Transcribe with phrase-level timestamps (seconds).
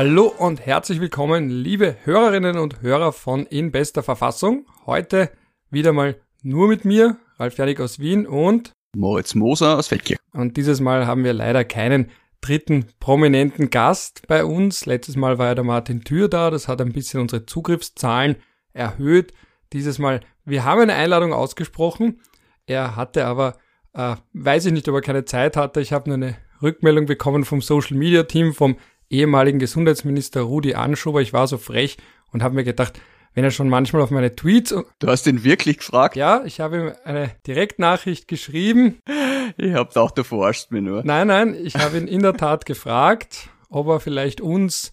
[0.00, 4.64] Hallo und herzlich willkommen, liebe Hörerinnen und Hörer von In bester Verfassung.
[4.86, 5.28] Heute
[5.70, 10.20] wieder mal nur mit mir, Ralf Janik aus Wien und Moritz Moser aus Feldkirch.
[10.32, 14.86] Und dieses Mal haben wir leider keinen dritten prominenten Gast bei uns.
[14.86, 18.36] Letztes Mal war ja der Martin Thür da, das hat ein bisschen unsere Zugriffszahlen
[18.72, 19.34] erhöht.
[19.72, 22.20] Dieses Mal, wir haben eine Einladung ausgesprochen.
[22.66, 23.58] Er hatte aber,
[23.94, 25.80] äh, weiß ich nicht, ob er keine Zeit hatte.
[25.80, 28.76] Ich habe nur eine Rückmeldung bekommen vom Social Media Team, vom
[29.10, 31.20] ehemaligen Gesundheitsminister Rudi Anschober.
[31.20, 31.96] Ich war so frech
[32.32, 33.00] und habe mir gedacht,
[33.34, 34.74] wenn er schon manchmal auf meine Tweets.
[34.98, 36.16] Du hast ihn wirklich gefragt?
[36.16, 39.00] Ja, ich habe ihm eine Direktnachricht geschrieben.
[39.56, 41.02] Ich hab's auch, du forschst mir nur.
[41.04, 44.92] Nein, nein, ich habe ihn in der Tat gefragt, ob er vielleicht uns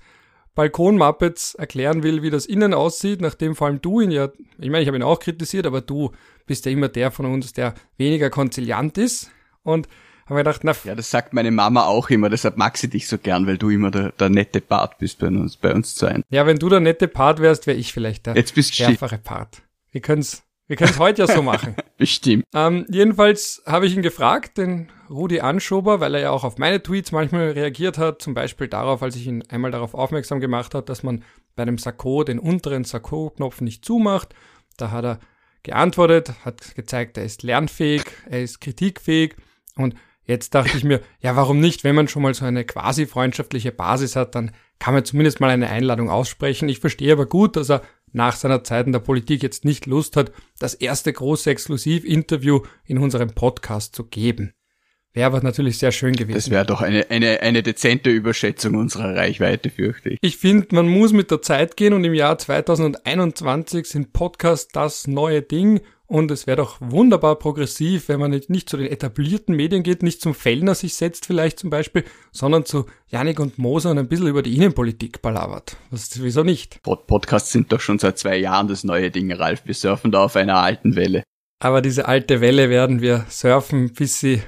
[0.55, 4.81] Balkon-Muppets erklären will, wie das innen aussieht, nachdem vor allem du ihn ja, ich meine,
[4.81, 6.11] ich habe ihn auch kritisiert, aber du
[6.45, 9.31] bist ja immer der von uns, der weniger konziliant ist.
[9.63, 9.88] Und
[10.25, 10.73] haben wir gedacht, na.
[10.84, 13.70] Ja, das sagt meine Mama auch immer, deshalb mag sie dich so gern, weil du
[13.70, 16.23] immer der, der nette Part bist bei uns, bei uns zu sein.
[16.30, 19.61] Ja, wenn du der nette Part wärst, wäre ich vielleicht der Jetzt bist schärfere Part.
[19.91, 21.75] Wir können's, wir können's heute ja so machen.
[21.97, 22.44] Bestimmt.
[22.55, 26.81] Ähm, jedenfalls habe ich ihn gefragt, den Rudi Anschober, weil er ja auch auf meine
[26.81, 30.88] Tweets manchmal reagiert hat, zum Beispiel darauf, als ich ihn einmal darauf aufmerksam gemacht habe,
[30.88, 31.23] dass man
[31.55, 34.33] bei einem Sakko den unteren Sakko-Knopf nicht zumacht.
[34.78, 35.19] Da hat er
[35.61, 39.35] geantwortet, hat gezeigt, er ist lernfähig, er ist kritikfähig
[39.75, 39.95] und
[40.26, 41.84] Jetzt dachte ich mir, ja, warum nicht?
[41.84, 45.52] Wenn man schon mal so eine quasi freundschaftliche Basis hat, dann kann man zumindest mal
[45.52, 46.68] eine Einladung aussprechen.
[46.68, 47.81] Ich verstehe aber gut, dass er
[48.12, 52.98] nach seiner Zeit in der Politik jetzt nicht Lust hat, das erste große Exklusivinterview in
[52.98, 54.53] unserem Podcast zu geben.
[55.14, 56.36] Wäre aber natürlich sehr schön gewesen.
[56.36, 60.20] Das wäre doch eine, eine, eine dezente Überschätzung unserer Reichweite, fürchte ich.
[60.22, 65.08] Ich finde, man muss mit der Zeit gehen und im Jahr 2021 sind Podcasts das
[65.08, 69.56] neue Ding und es wäre doch wunderbar progressiv, wenn man nicht, nicht zu den etablierten
[69.56, 73.92] Medien geht, nicht zum Fellner sich setzt vielleicht zum Beispiel, sondern zu Janik und Moser
[73.92, 75.78] und ein bisschen über die Innenpolitik balabert.
[75.89, 76.81] Was, wieso nicht?
[76.84, 79.63] Pod Podcasts sind doch schon seit zwei Jahren das neue Ding, Ralf.
[79.66, 81.24] Wir surfen da auf einer alten Welle.
[81.59, 84.41] Aber diese alte Welle werden wir surfen, bis sie,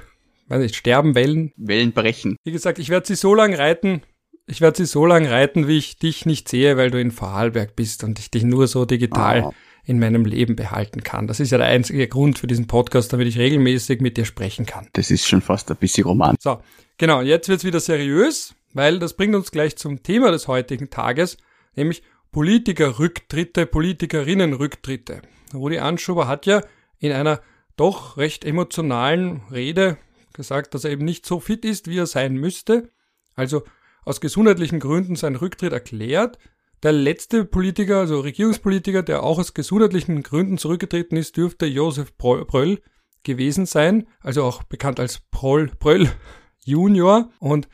[0.46, 1.52] weiß nicht, sterben, Wellen.
[1.56, 2.36] Wellen brechen.
[2.44, 4.02] Wie gesagt, ich werde sie so lang reiten,
[4.46, 7.74] ich werde sie so lang reiten, wie ich dich nicht sehe, weil du in Vorarlberg
[7.74, 9.52] bist und ich dich nur so digital oh
[9.88, 11.26] in meinem Leben behalten kann.
[11.26, 14.66] Das ist ja der einzige Grund für diesen Podcast, damit ich regelmäßig mit dir sprechen
[14.66, 14.86] kann.
[14.92, 16.36] Das ist schon fast ein bisschen Roman.
[16.38, 16.60] So,
[16.98, 21.38] genau, jetzt wird's wieder seriös, weil das bringt uns gleich zum Thema des heutigen Tages,
[21.74, 25.22] nämlich Politikerrücktritte, Politikerinnenrücktritte.
[25.54, 26.60] Rudi Anschober hat ja
[26.98, 27.40] in einer
[27.78, 29.96] doch recht emotionalen Rede
[30.34, 32.90] gesagt, dass er eben nicht so fit ist, wie er sein müsste,
[33.34, 33.62] also
[34.04, 36.38] aus gesundheitlichen Gründen seinen Rücktritt erklärt,
[36.82, 42.80] der letzte Politiker, also Regierungspolitiker, der auch aus gesundheitlichen Gründen zurückgetreten ist, dürfte Josef Bröll
[43.24, 46.10] gewesen sein, also auch bekannt als Proll, Bröll
[46.64, 47.30] Junior.
[47.40, 47.68] Und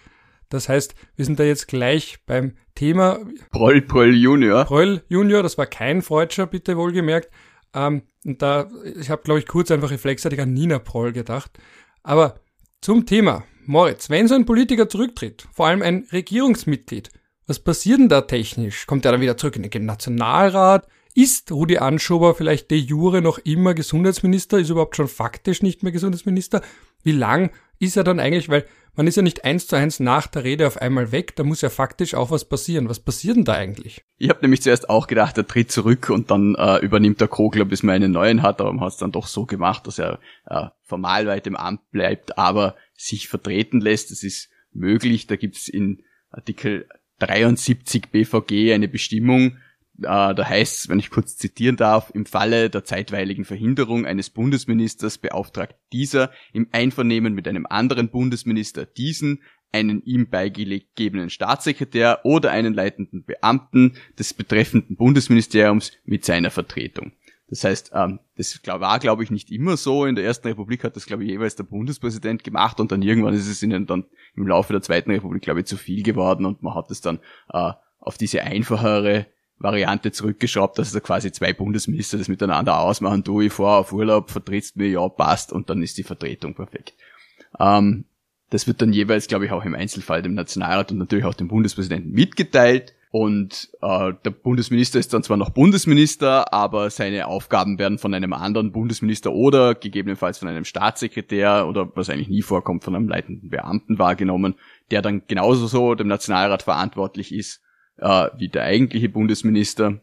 [0.48, 3.20] das heißt, wir sind da jetzt gleich beim Thema.
[3.50, 4.64] Proll, Bröll Junior.
[4.64, 7.30] Bröll Junior, das war kein Freudscher, bitte wohlgemerkt.
[7.74, 11.58] Ähm, und da, ich habe, glaube ich, kurz einfach reflexartig an Nina Proll gedacht.
[12.02, 12.40] Aber
[12.80, 13.44] zum Thema.
[13.66, 17.10] Moritz, wenn so ein Politiker zurücktritt, vor allem ein Regierungsmitglied,
[17.46, 18.86] was passiert denn da technisch?
[18.86, 20.86] Kommt er dann wieder zurück in den Nationalrat?
[21.14, 24.58] Ist Rudi Anschober vielleicht de jure noch immer Gesundheitsminister?
[24.58, 26.62] Ist überhaupt schon faktisch nicht mehr Gesundheitsminister?
[27.02, 28.48] Wie lang ist er dann eigentlich?
[28.48, 28.64] Weil
[28.96, 31.60] man ist ja nicht eins zu eins nach der Rede auf einmal weg, da muss
[31.60, 32.88] ja faktisch auch was passieren.
[32.88, 34.04] Was passiert denn da eigentlich?
[34.18, 37.64] Ich habe nämlich zuerst auch gedacht, er tritt zurück und dann äh, übernimmt der Kogler,
[37.64, 40.20] bis man einen neuen hat, aber man hat es dann doch so gemacht, dass er
[40.46, 44.10] äh, formal weit im Amt bleibt, aber sich vertreten lässt.
[44.10, 45.26] Das ist möglich.
[45.26, 46.88] Da gibt's in Artikel
[47.18, 49.58] 73 BVG eine Bestimmung,
[49.98, 55.18] äh, da heißt wenn ich kurz zitieren darf, im Falle der zeitweiligen Verhinderung eines Bundesministers
[55.18, 59.42] beauftragt dieser im Einvernehmen mit einem anderen Bundesminister diesen
[59.72, 67.12] einen ihm beigegebenen Staatssekretär oder einen leitenden Beamten des betreffenden Bundesministeriums mit seiner Vertretung.
[67.48, 70.06] Das heißt, ähm, das war, glaube ich, nicht immer so.
[70.06, 73.34] In der Ersten Republik hat das, glaube ich, jeweils der Bundespräsident gemacht und dann irgendwann
[73.34, 76.62] ist es ihnen dann im Laufe der Zweiten Republik, glaube ich, zu viel geworden und
[76.62, 77.20] man hat es dann
[77.52, 79.26] äh, auf diese einfachere
[79.58, 83.22] Variante zurückgeschraubt, dass da quasi zwei Bundesminister das miteinander ausmachen.
[83.22, 86.94] Du, ich fahr auf Urlaub, vertrittst mir, ja, passt und dann ist die Vertretung perfekt.
[87.58, 88.04] Ähm,
[88.50, 91.48] das wird dann jeweils, glaube ich, auch im Einzelfall dem Nationalrat und natürlich auch dem
[91.48, 92.94] Bundespräsidenten mitgeteilt.
[93.14, 98.32] Und äh, der Bundesminister ist dann zwar noch Bundesminister, aber seine Aufgaben werden von einem
[98.32, 103.50] anderen Bundesminister oder gegebenenfalls von einem Staatssekretär oder was eigentlich nie vorkommt, von einem leitenden
[103.50, 104.56] Beamten wahrgenommen,
[104.90, 107.62] der dann genauso so dem Nationalrat verantwortlich ist
[107.98, 110.00] äh, wie der eigentliche Bundesminister.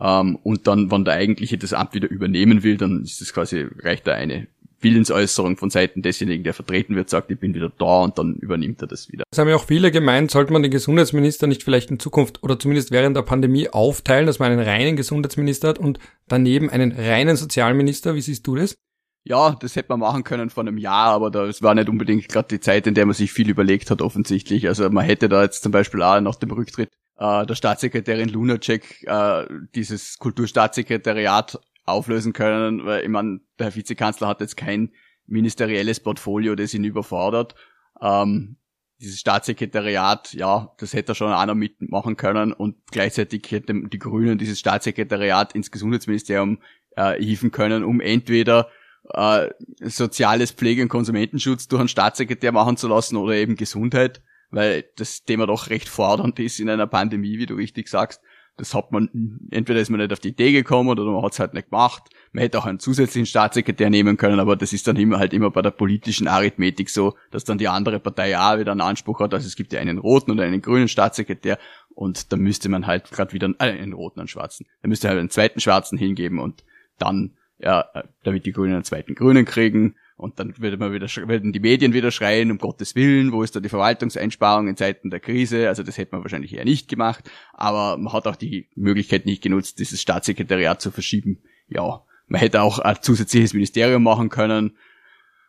[0.00, 3.66] Ähm, und dann, wenn der eigentliche das Amt wieder übernehmen will, dann ist das quasi,
[3.80, 4.46] reicht da eine
[4.80, 8.80] Willensäußerung von Seiten desjenigen, der vertreten wird, sagt, ich bin wieder da und dann übernimmt
[8.82, 9.24] er das wieder.
[9.30, 12.58] Das haben ja auch viele gemeint, sollte man den Gesundheitsminister nicht vielleicht in Zukunft oder
[12.58, 15.98] zumindest während der Pandemie aufteilen, dass man einen reinen Gesundheitsminister hat und
[16.28, 18.14] daneben einen reinen Sozialminister.
[18.14, 18.76] Wie siehst du das?
[19.24, 22.48] Ja, das hätte man machen können vor einem Jahr, aber das war nicht unbedingt gerade
[22.48, 24.68] die Zeit, in der man sich viel überlegt hat, offensichtlich.
[24.68, 26.88] Also man hätte da jetzt zum Beispiel auch nach dem Rücktritt
[27.18, 34.28] äh, der Staatssekretärin Lunacek äh, dieses Kulturstaatssekretariat auflösen können, weil ich meine, der Herr Vizekanzler
[34.28, 34.92] hat jetzt kein
[35.26, 37.54] ministerielles Portfolio, das ihn überfordert.
[38.00, 38.56] Ähm,
[39.00, 44.38] dieses Staatssekretariat, ja, das hätte er schon noch mitmachen können und gleichzeitig hätten die Grünen
[44.38, 46.58] dieses Staatssekretariat ins Gesundheitsministerium
[46.96, 48.68] äh, hieven können, um entweder
[49.10, 49.50] äh,
[49.80, 55.24] soziales Pflege- und Konsumentenschutz durch einen Staatssekretär machen zu lassen oder eben Gesundheit, weil das
[55.24, 58.20] Thema doch recht fordernd ist in einer Pandemie, wie du richtig sagst.
[58.58, 59.08] Das hat man,
[59.50, 62.10] entweder ist man nicht auf die Idee gekommen oder man hat es halt nicht gemacht.
[62.32, 65.50] Man hätte auch einen zusätzlichen Staatssekretär nehmen können, aber das ist dann immer halt immer
[65.50, 69.32] bei der politischen Arithmetik so, dass dann die andere Partei ja wieder einen Anspruch hat.
[69.32, 71.58] Also es gibt ja einen roten und einen grünen Staatssekretär
[71.94, 74.66] und da müsste man halt gerade wieder äh, einen roten und einen schwarzen.
[74.82, 76.64] Da müsste halt einen zweiten schwarzen hingeben und
[76.98, 79.96] dann ja, äh, damit die Grünen einen zweiten Grünen kriegen.
[80.18, 83.54] Und dann würde man wieder, würden die Medien wieder schreien, um Gottes Willen, wo ist
[83.54, 85.68] da die Verwaltungseinsparung in Zeiten der Krise?
[85.68, 87.30] Also das hätte man wahrscheinlich eher nicht gemacht.
[87.52, 91.38] Aber man hat auch die Möglichkeit nicht genutzt, dieses Staatssekretariat zu verschieben.
[91.68, 94.76] Ja, man hätte auch ein zusätzliches Ministerium machen können.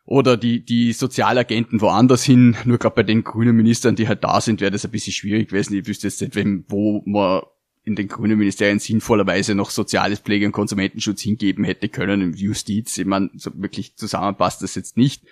[0.06, 2.56] Oder die, die Sozialagenten woanders hin.
[2.64, 5.50] Nur gerade bei den grünen Ministern, die halt da sind, wäre das ein bisschen schwierig
[5.50, 5.76] gewesen.
[5.76, 7.42] Ich wüsste jetzt nicht, wem, wo man
[7.90, 12.98] in den grünen Ministerien sinnvollerweise noch soziales Pflege- und Konsumentenschutz hingeben hätte können, im Justiz.
[12.98, 15.24] Ich meine, so wirklich zusammenpasst das jetzt nicht.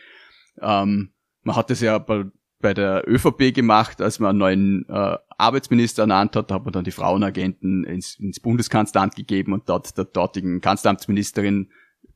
[0.60, 1.12] Ähm,
[1.44, 2.26] man hat das ja bei,
[2.60, 6.74] bei der ÖVP gemacht, als man einen neuen äh, Arbeitsminister ernannt hat, da hat man
[6.74, 11.70] dann die Frauenagenten ins, ins Bundeskanzleramt gegeben und dort der dortigen Kanzleramtsministerin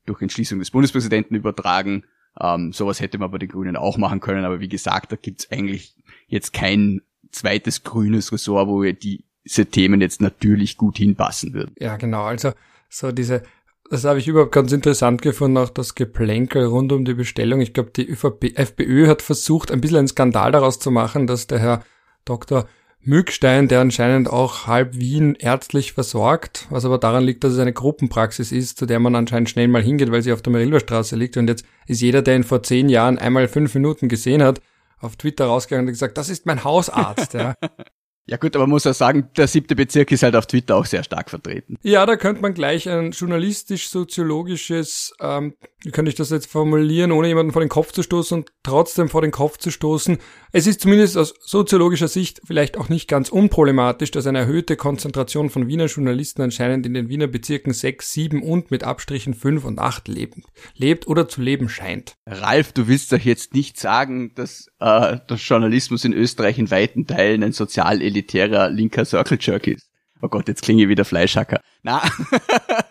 [0.07, 2.05] durch Entschließung des Bundespräsidenten übertragen.
[2.39, 5.51] Ähm, sowas hätte man bei den Grünen auch machen können, aber wie gesagt, da gibt's
[5.51, 5.95] eigentlich
[6.27, 7.01] jetzt kein
[7.31, 11.75] zweites grünes Ressort, wo die diese Themen jetzt natürlich gut hinpassen würden.
[11.79, 12.23] Ja, genau.
[12.23, 12.51] Also
[12.89, 13.43] so diese,
[13.89, 17.61] das habe ich überhaupt ganz interessant gefunden, auch das Geplänkel rund um die Bestellung.
[17.61, 21.47] Ich glaube, die ÖVP, FPÖ hat versucht, ein bisschen einen Skandal daraus zu machen, dass
[21.47, 21.83] der Herr
[22.25, 22.67] Dr.
[23.03, 27.73] Mückstein, der anscheinend auch halb Wien ärztlich versorgt, was aber daran liegt, dass es eine
[27.73, 31.35] Gruppenpraxis ist, zu der man anscheinend schnell mal hingeht, weil sie auf der Merilberstraße liegt.
[31.35, 34.61] Und jetzt ist jeder, der ihn vor zehn Jahren einmal fünf Minuten gesehen hat,
[34.99, 37.33] auf Twitter rausgegangen und gesagt, das ist mein Hausarzt.
[37.33, 37.55] Ja.
[38.27, 40.85] Ja gut, aber man muss ja sagen, der siebte Bezirk ist halt auf Twitter auch
[40.85, 41.77] sehr stark vertreten.
[41.81, 47.27] Ja, da könnte man gleich ein journalistisch-soziologisches, ähm, wie könnte ich das jetzt formulieren, ohne
[47.27, 50.19] jemanden vor den Kopf zu stoßen und trotzdem vor den Kopf zu stoßen.
[50.53, 55.49] Es ist zumindest aus soziologischer Sicht vielleicht auch nicht ganz unproblematisch, dass eine erhöhte Konzentration
[55.49, 59.79] von Wiener Journalisten anscheinend in den Wiener Bezirken 6, 7 und mit Abstrichen 5 und
[59.79, 60.43] 8 leben,
[60.75, 62.15] lebt oder zu leben scheint.
[62.27, 67.07] Ralf, du willst doch jetzt nicht sagen, dass äh, der Journalismus in Österreich in weiten
[67.07, 69.87] Teilen ein sozial elitärer linker Circle Jerk ist.
[70.21, 71.61] Oh Gott, jetzt klinge ich wieder Fleischhacker.
[71.81, 72.01] Na.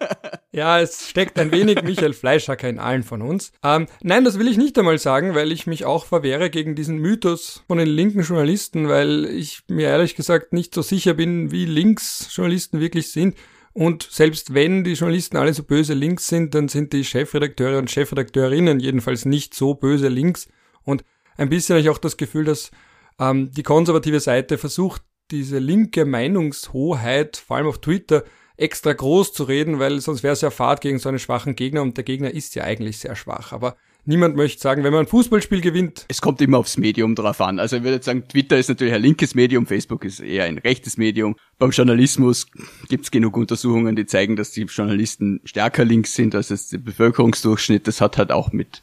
[0.53, 3.53] ja, es steckt ein wenig Michael Fleischhacker in allen von uns.
[3.63, 6.99] Ähm, nein, das will ich nicht einmal sagen, weil ich mich auch verwehre gegen diesen
[6.99, 11.67] Mythos von den linken Journalisten, weil ich mir ehrlich gesagt nicht so sicher bin, wie
[11.67, 13.37] links Journalisten wirklich sind.
[13.73, 17.91] Und selbst wenn die Journalisten alle so böse links sind, dann sind die Chefredakteure und
[17.91, 20.49] Chefredakteurinnen jedenfalls nicht so böse links.
[20.83, 21.05] Und
[21.37, 22.73] ein bisschen habe ich auch das Gefühl, dass
[23.21, 28.25] ähm, die konservative Seite versucht, diese linke Meinungshoheit, vor allem auf Twitter,
[28.61, 31.83] extra groß zu reden, weil sonst wäre es ja Fahrt gegen so einen schwachen Gegner
[31.83, 33.53] und der Gegner ist ja eigentlich sehr schwach.
[33.53, 36.05] Aber niemand möchte sagen, wenn man ein Fußballspiel gewinnt.
[36.09, 37.59] Es kommt immer aufs Medium drauf an.
[37.59, 40.97] Also ich würde sagen, Twitter ist natürlich ein linkes Medium, Facebook ist eher ein rechtes
[40.97, 41.37] Medium.
[41.59, 42.47] Beim Journalismus
[42.89, 47.87] gibt es genug Untersuchungen, die zeigen, dass die Journalisten stärker links sind als der Bevölkerungsdurchschnitt.
[47.87, 48.83] Das hat halt auch mit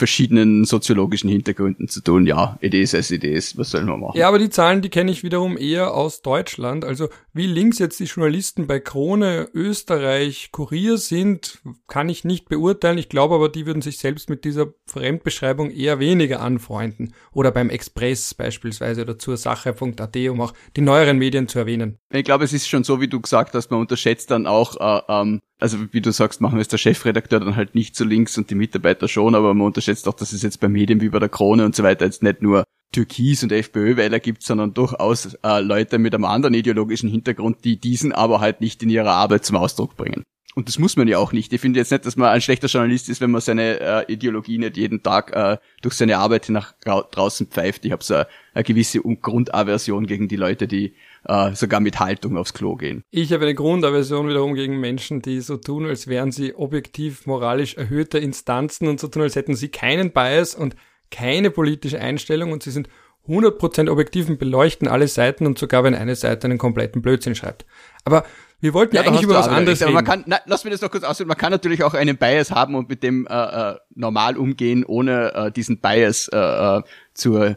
[0.00, 2.26] verschiedenen soziologischen Hintergründen zu tun.
[2.26, 2.92] Ja, it is.
[2.94, 4.18] Was soll man machen?
[4.18, 6.84] Ja, aber die Zahlen, die kenne ich wiederum eher aus Deutschland.
[6.84, 12.98] Also wie links jetzt die Journalisten bei Krone, Österreich, Kurier sind, kann ich nicht beurteilen.
[12.98, 17.14] Ich glaube aber, die würden sich selbst mit dieser Fremdbeschreibung eher weniger anfreunden.
[17.32, 21.98] Oder beim Express beispielsweise oder zur Sache.at, um auch die neueren Medien zu erwähnen.
[22.12, 25.02] Ich glaube, es ist schon so, wie du gesagt hast, man unterschätzt dann auch äh,
[25.08, 28.38] ähm, also wie du sagst, machen wir es der Chefredakteur dann halt nicht so links
[28.38, 31.18] und die Mitarbeiter schon, aber man unterschätzt auch, dass es jetzt bei Medien wie bei
[31.18, 35.60] der Krone und so weiter jetzt nicht nur Türkis und FPÖ-Wähler gibt, sondern durchaus äh,
[35.60, 39.56] Leute mit einem anderen ideologischen Hintergrund, die diesen aber halt nicht in ihrer Arbeit zum
[39.56, 40.24] Ausdruck bringen.
[40.56, 41.52] Und das muss man ja auch nicht.
[41.52, 44.58] Ich finde jetzt nicht, dass man ein schlechter Journalist ist, wenn man seine äh, Ideologie
[44.58, 47.84] nicht jeden Tag äh, durch seine Arbeit nach draußen pfeift.
[47.84, 52.36] Ich habe so eine, eine gewisse Grundaversion gegen die Leute, die äh, sogar mit Haltung
[52.36, 53.04] aufs Klo gehen.
[53.10, 57.74] Ich habe eine Grundaversion wiederum gegen Menschen, die so tun, als wären sie objektiv moralisch
[57.74, 60.74] erhöhte Instanzen und so tun, als hätten sie keinen Bias und
[61.12, 62.88] keine politische Einstellung und sie sind
[63.28, 67.66] 100% objektiv und beleuchten alle Seiten und sogar wenn eine Seite einen kompletten Blödsinn schreibt.
[68.04, 68.24] Aber
[68.60, 69.94] wir wollten ja, eigentlich über was anderes reden.
[69.94, 71.26] Man kann, na, lass mir das noch kurz aussehen.
[71.26, 75.32] Man kann natürlich auch einen Bias haben und mit dem äh, äh, normal umgehen, ohne
[75.34, 76.82] äh, diesen Bias äh, äh
[77.14, 77.56] zur,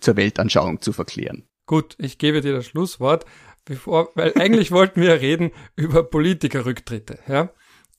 [0.00, 1.44] zur Weltanschauung zu verklären.
[1.66, 3.24] Gut, ich gebe dir das Schlusswort,
[3.64, 7.50] bevor, weil eigentlich wollten wir reden über Politikerrücktritte, ja.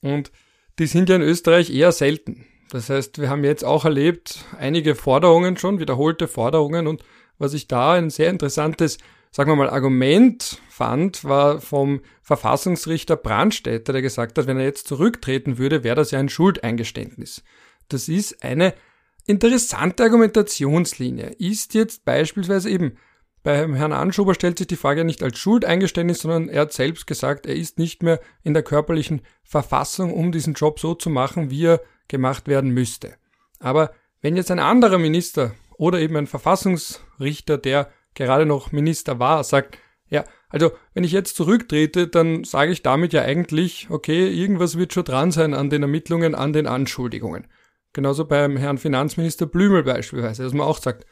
[0.01, 0.31] Und
[0.79, 2.45] die sind ja in Österreich eher selten.
[2.71, 7.03] Das heißt, wir haben jetzt auch erlebt einige Forderungen schon, wiederholte Forderungen und
[7.37, 8.97] was ich da ein sehr interessantes
[9.31, 14.87] sagen wir mal, Argument fand, war vom Verfassungsrichter Brandstätter, der gesagt hat, wenn er jetzt
[14.87, 17.43] zurücktreten würde, wäre das ja ein Schuldeingeständnis.
[17.87, 18.73] Das ist eine
[19.25, 21.35] interessante Argumentationslinie.
[21.37, 22.97] Ist jetzt beispielsweise eben
[23.43, 27.47] bei Herrn Anschober stellt sich die Frage nicht als Schuldeingeständnis, sondern er hat selbst gesagt,
[27.47, 31.65] er ist nicht mehr in der körperlichen Verfassung, um diesen Job so zu machen, wie
[31.65, 33.15] er gemacht werden müsste.
[33.59, 39.43] Aber wenn jetzt ein anderer Minister oder eben ein Verfassungsrichter, der gerade noch Minister war,
[39.43, 39.77] sagt,
[40.09, 44.93] ja, also wenn ich jetzt zurücktrete, dann sage ich damit ja eigentlich, okay, irgendwas wird
[44.93, 47.47] schon dran sein an den Ermittlungen, an den Anschuldigungen.
[47.93, 51.05] Genauso beim Herrn Finanzminister Blümel beispielsweise, dass man auch sagt,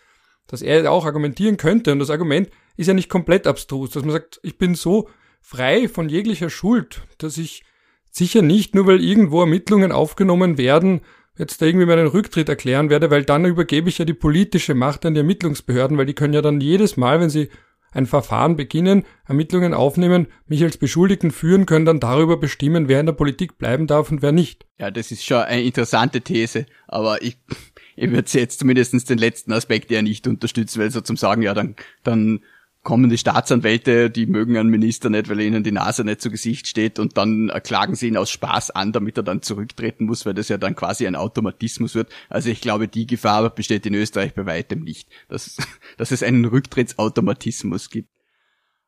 [0.47, 1.91] dass er auch argumentieren könnte.
[1.91, 5.09] Und das Argument ist ja nicht komplett abstrus, dass man sagt, ich bin so
[5.41, 7.63] frei von jeglicher Schuld, dass ich
[8.11, 11.01] sicher nicht, nur weil irgendwo Ermittlungen aufgenommen werden,
[11.39, 15.13] jetzt irgendwie meinen Rücktritt erklären werde, weil dann übergebe ich ja die politische Macht an
[15.13, 17.49] die Ermittlungsbehörden, weil die können ja dann jedes Mal, wenn sie
[17.91, 23.07] ein Verfahren beginnen, Ermittlungen aufnehmen, mich als Beschuldigten führen, können dann darüber bestimmen, wer in
[23.07, 24.67] der Politik bleiben darf und wer nicht.
[24.77, 27.39] Ja, das ist schon eine interessante These, aber ich,
[27.95, 31.55] ich würde jetzt zumindest den letzten Aspekt ja nicht unterstützen, weil so zum Sagen, ja,
[31.55, 32.41] dann, dann
[32.89, 36.65] kommen die Staatsanwälte, die mögen einen Minister nicht, weil ihnen die Nase nicht zu Gesicht
[36.65, 40.33] steht und dann klagen sie ihn aus Spaß an, damit er dann zurücktreten muss, weil
[40.33, 42.09] das ja dann quasi ein Automatismus wird.
[42.29, 45.57] Also ich glaube, die Gefahr besteht in Österreich bei weitem nicht, dass,
[45.97, 48.09] dass es einen Rücktrittsautomatismus gibt.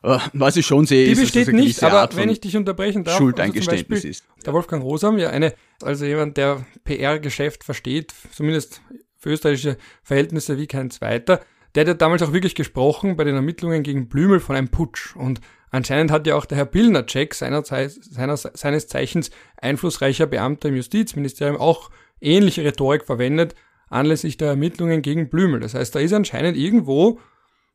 [0.01, 2.57] Äh, was ich schon sehe, die ist, besteht dass es nicht, aber wenn ich dich
[2.57, 4.25] unterbrechen darf, Schuldeingeständnis also ist.
[4.47, 5.53] Der Wolfgang Rosam, ja eine,
[5.83, 8.81] also jemand, der PR-Geschäft versteht, zumindest
[9.15, 11.41] für österreichische Verhältnisse wie kein zweiter,
[11.75, 15.15] der hat ja damals auch wirklich gesprochen bei den Ermittlungen gegen Blümel von einem Putsch.
[15.15, 20.75] Und anscheinend hat ja auch der Herr Pilnacek, seiner, seiner, seines Zeichens einflussreicher Beamter im
[20.75, 23.55] Justizministerium, auch ähnliche Rhetorik verwendet
[23.91, 25.59] anlässlich der Ermittlungen gegen Blümel.
[25.59, 27.19] Das heißt, da ist anscheinend irgendwo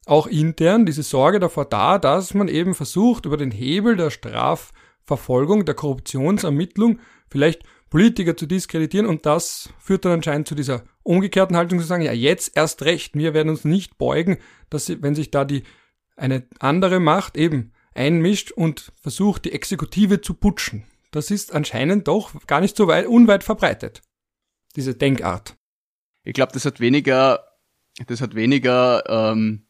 [0.06, 5.64] auch intern diese Sorge davor da, dass man eben versucht, über den Hebel der Strafverfolgung,
[5.64, 11.78] der Korruptionsermittlung vielleicht Politiker zu diskreditieren und das führt dann anscheinend zu dieser umgekehrten Haltung
[11.78, 14.38] zu sagen, ja, jetzt erst recht, wir werden uns nicht beugen,
[14.70, 15.62] dass wenn sich da die
[16.16, 20.84] eine andere Macht eben einmischt und versucht, die Exekutive zu putschen.
[21.10, 24.02] Das ist anscheinend doch gar nicht so weit, unweit verbreitet.
[24.74, 25.56] Diese Denkart.
[26.24, 27.44] Ich glaube, das hat weniger,
[28.06, 29.66] das hat weniger ähm,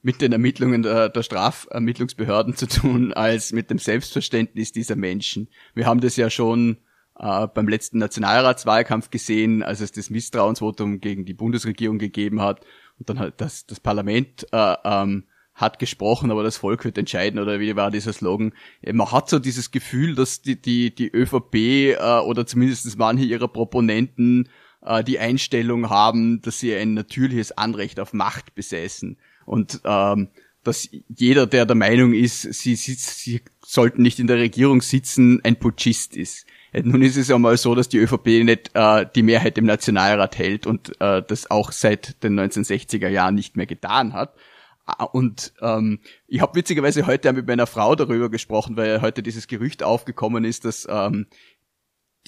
[0.00, 5.50] mit den Ermittlungen der, der Strafermittlungsbehörden zu tun, als mit dem Selbstverständnis dieser Menschen.
[5.74, 6.78] Wir haben das ja schon
[7.18, 12.64] äh, beim letzten Nationalratswahlkampf gesehen, als es das Misstrauensvotum gegen die Bundesregierung gegeben hat
[12.98, 17.40] und dann hat das, das Parlament äh, ähm, hat gesprochen, aber das Volk wird entscheiden,
[17.40, 18.52] oder wie war dieser Slogan?
[18.92, 23.48] Man hat so dieses Gefühl, dass die, die, die ÖVP äh, oder zumindest manche ihrer
[23.48, 24.48] Proponenten
[24.82, 29.18] äh, die Einstellung haben, dass sie ein natürliches Anrecht auf Macht besäßen.
[29.46, 30.28] Und ähm,
[30.62, 35.40] dass jeder, der der Meinung ist, sie, sie, sie sollten nicht in der Regierung sitzen,
[35.42, 36.46] ein Putschist ist.
[36.72, 39.66] Äh, nun ist es ja mal so, dass die ÖVP nicht äh, die Mehrheit im
[39.66, 44.34] Nationalrat hält und äh, das auch seit den 1960er Jahren nicht mehr getan hat.
[44.86, 49.46] Ah, und ähm, ich habe witzigerweise heute mit meiner Frau darüber gesprochen, weil heute dieses
[49.46, 51.26] Gerücht aufgekommen ist, dass ähm,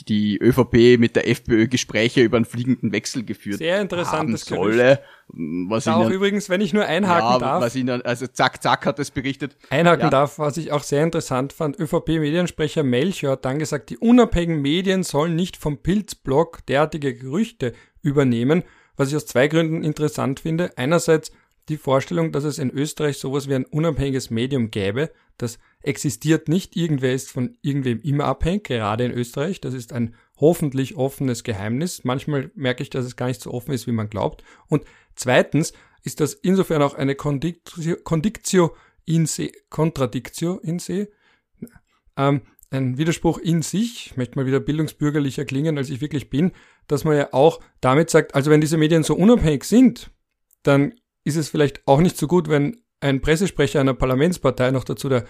[0.04, 5.00] die ÖVP mit der FPÖ Gespräche über einen fliegenden Wechsel geführt Sehr interessantes haben solle.
[5.28, 7.62] Was auch übrigens, wenn ich nur einhaken ja, darf.
[7.62, 9.56] Was ihnen, also zack, zack hat es berichtet.
[9.70, 10.10] Einhaken ja.
[10.10, 11.78] darf, was ich auch sehr interessant fand.
[11.78, 18.64] ÖVP-Mediensprecher Melchior hat dann gesagt, die unabhängigen Medien sollen nicht vom Pilzblog derartige Gerüchte übernehmen,
[18.96, 20.72] was ich aus zwei Gründen interessant finde.
[20.76, 21.30] Einerseits
[21.68, 25.10] die Vorstellung, dass es in Österreich sowas wie ein unabhängiges Medium gäbe,
[25.42, 30.14] das existiert nicht, irgendwer ist von irgendwem immer abhängig, gerade in Österreich, das ist ein
[30.36, 32.04] hoffentlich offenes Geheimnis.
[32.04, 34.42] Manchmal merke ich, dass es gar nicht so offen ist, wie man glaubt.
[34.68, 41.08] Und zweitens ist das insofern auch eine Condictio in se, Contradictio in se,
[42.16, 46.52] ähm, ein Widerspruch in sich, ich möchte mal wieder bildungsbürgerlicher klingen, als ich wirklich bin,
[46.86, 50.10] dass man ja auch damit sagt, also wenn diese Medien so unabhängig sind,
[50.62, 50.94] dann
[51.24, 55.24] ist es vielleicht auch nicht so gut, wenn ein Pressesprecher einer Parlamentspartei, noch dazu der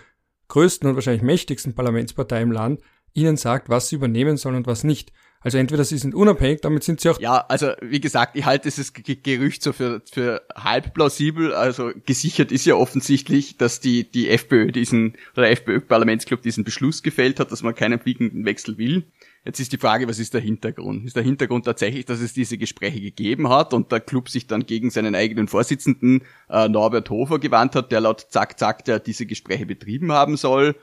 [0.48, 2.80] größten und wahrscheinlich mächtigsten Parlamentspartei im Land,
[3.14, 5.12] ihnen sagt, was sie übernehmen sollen und was nicht.
[5.42, 7.18] Also entweder sie sind unabhängig, damit sind sie auch.
[7.18, 11.54] Ja, also wie gesagt, ich halte dieses Gerücht so für, für halb plausibel.
[11.54, 17.02] Also gesichert ist ja offensichtlich, dass die, die FPÖ diesen, oder der FPÖ-Parlamentsclub diesen Beschluss
[17.02, 19.04] gefällt hat, dass man keinen fliegenden Wechsel will.
[19.42, 21.06] Jetzt ist die Frage, was ist der Hintergrund?
[21.06, 24.66] Ist der Hintergrund tatsächlich, dass es diese Gespräche gegeben hat und der Club sich dann
[24.66, 29.24] gegen seinen eigenen Vorsitzenden äh, Norbert Hofer gewandt hat, der laut Zack Zack der diese
[29.24, 30.76] Gespräche betrieben haben soll?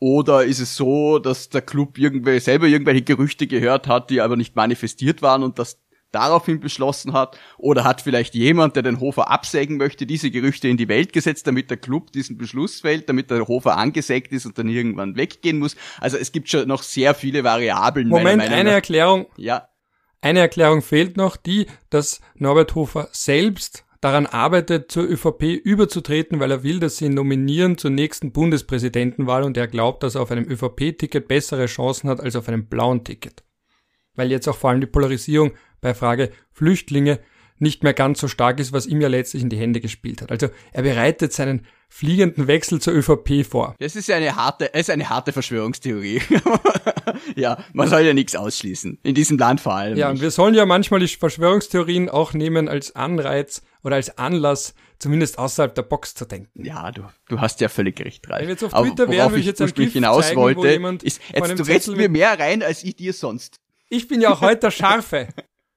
[0.00, 4.36] Oder ist es so, dass der Club irgendwie selber irgendwelche Gerüchte gehört hat, die aber
[4.36, 5.80] nicht manifestiert waren und das
[6.12, 7.36] daraufhin beschlossen hat?
[7.56, 11.48] Oder hat vielleicht jemand, der den Hofer absägen möchte, diese Gerüchte in die Welt gesetzt,
[11.48, 15.58] damit der Club diesen Beschluss fällt, damit der Hofer angesägt ist und dann irgendwann weggehen
[15.58, 15.76] muss?
[16.00, 18.08] Also es gibt schon noch sehr viele Variablen.
[18.08, 18.70] Moment, eine.
[18.70, 19.26] Erklärung.
[19.36, 19.68] Ja.
[20.20, 26.50] Eine Erklärung fehlt noch, die, dass Norbert Hofer selbst daran arbeitet, zur ÖVP überzutreten, weil
[26.50, 30.30] er will, dass sie ihn nominieren zur nächsten Bundespräsidentenwahl und er glaubt, dass er auf
[30.30, 33.42] einem ÖVP-Ticket bessere Chancen hat als auf einem blauen Ticket.
[34.14, 37.20] Weil jetzt auch vor allem die Polarisierung bei Frage Flüchtlinge
[37.60, 40.30] nicht mehr ganz so stark ist, was ihm ja letztlich in die Hände gespielt hat.
[40.30, 43.74] Also er bereitet seinen fliegenden Wechsel zur ÖVP vor.
[43.78, 46.22] Das ist ja eine harte, ist eine harte Verschwörungstheorie.
[47.34, 48.98] ja, man soll ja nichts ausschließen.
[49.02, 49.96] In diesem Land vor allem.
[49.96, 54.74] Ja, und wir sollen ja manchmal die Verschwörungstheorien auch nehmen als Anreiz oder als Anlass,
[54.98, 56.64] zumindest außerhalb der Box zu denken.
[56.64, 58.40] Ja, du, du hast ja völlig recht, Ralf.
[58.40, 60.66] Wenn wir jetzt auf Twitter wären, würde ich jetzt ein GIF hinaus zeigen, wollte,
[61.06, 63.60] ist, jetzt, du redest mir mehr rein, als ich dir sonst.
[63.88, 65.28] Ich bin ja auch heute der Scharfe.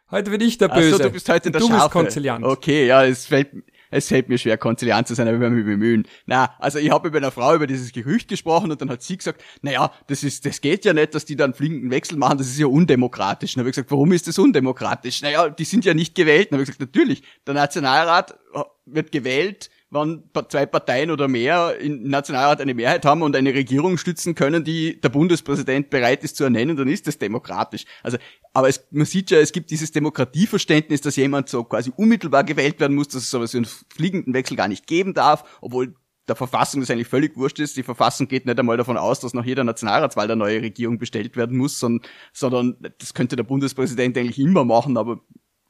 [0.09, 0.95] Heute bin ich der Böse.
[0.95, 1.83] Ach so, du bist heute der du Scharfe.
[1.83, 2.43] bist konziliant.
[2.43, 3.51] Okay, ja, es fällt,
[3.91, 6.07] es fällt mir schwer, konziliant zu sein, aber ich werde mich bemühen.
[6.25, 9.17] Na, also ich habe mit einer Frau über dieses Gerücht gesprochen und dann hat sie
[9.17, 12.47] gesagt, naja, das ist, das geht ja nicht, dass die dann fliegenden Wechsel machen, das
[12.47, 13.53] ist ja undemokratisch.
[13.53, 15.21] dann habe ich gesagt, warum ist das undemokratisch?
[15.21, 16.47] Naja, die sind ja nicht gewählt.
[16.51, 18.39] dann habe ich gesagt, natürlich, der Nationalrat
[18.85, 23.97] wird gewählt wenn zwei Parteien oder mehr im Nationalrat eine Mehrheit haben und eine Regierung
[23.97, 27.83] stützen können, die der Bundespräsident bereit ist zu ernennen, dann ist das demokratisch.
[28.01, 28.17] Also,
[28.53, 32.79] aber es, man sieht ja, es gibt dieses Demokratieverständnis, dass jemand so quasi unmittelbar gewählt
[32.79, 35.93] werden muss, dass es sowas wie einen fliegenden Wechsel gar nicht geben darf, obwohl
[36.27, 37.75] der Verfassung das eigentlich völlig wurscht ist.
[37.75, 41.35] Die Verfassung geht nicht einmal davon aus, dass nach jeder Nationalratswahl eine neue Regierung bestellt
[41.35, 45.19] werden muss, sondern, sondern das könnte der Bundespräsident eigentlich immer machen, aber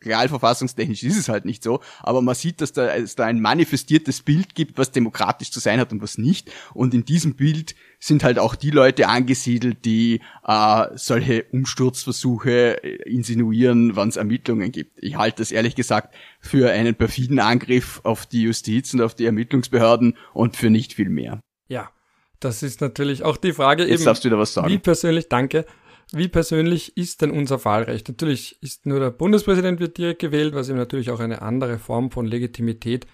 [0.04, 4.22] realverfassungstechnisch ist es halt nicht so, aber man sieht, dass da, es da ein manifestiertes
[4.22, 6.52] Bild gibt, was demokratisch zu sein hat und was nicht.
[6.74, 13.10] Und in diesem Bild sind halt auch die Leute angesiedelt, die äh, solche Umsturzversuche äh,
[13.10, 14.98] insinuieren, wann es Ermittlungen gibt.
[15.02, 19.26] Ich halte das ehrlich gesagt für einen perfiden Angriff auf die Justiz und auf die
[19.26, 21.40] Ermittlungsbehörden und für nicht viel mehr.
[21.68, 21.92] Ja,
[22.40, 24.06] das ist natürlich auch die Frage Jetzt eben.
[24.06, 24.70] darfst du wieder was sagen.
[24.70, 25.66] Wie persönlich, danke
[26.14, 28.10] wie persönlich ist denn unser Wahlrecht?
[28.10, 32.12] Natürlich ist nur der Bundespräsident wird direkt gewählt, was ihm natürlich auch eine andere Form
[32.12, 33.08] von Legitimität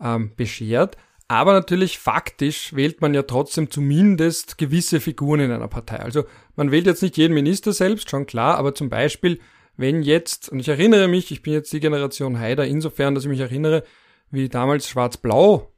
[0.00, 0.96] ähm, beschert.
[1.28, 5.98] Aber natürlich faktisch wählt man ja trotzdem zumindest gewisse Figuren in einer Partei.
[5.98, 9.40] Also man wählt jetzt nicht jeden Minister selbst, schon klar, aber zum Beispiel,
[9.76, 13.30] wenn jetzt, und ich erinnere mich, ich bin jetzt die Generation Haider, insofern, dass ich
[13.30, 13.82] mich erinnere,
[14.30, 15.72] wie damals Schwarz-Blau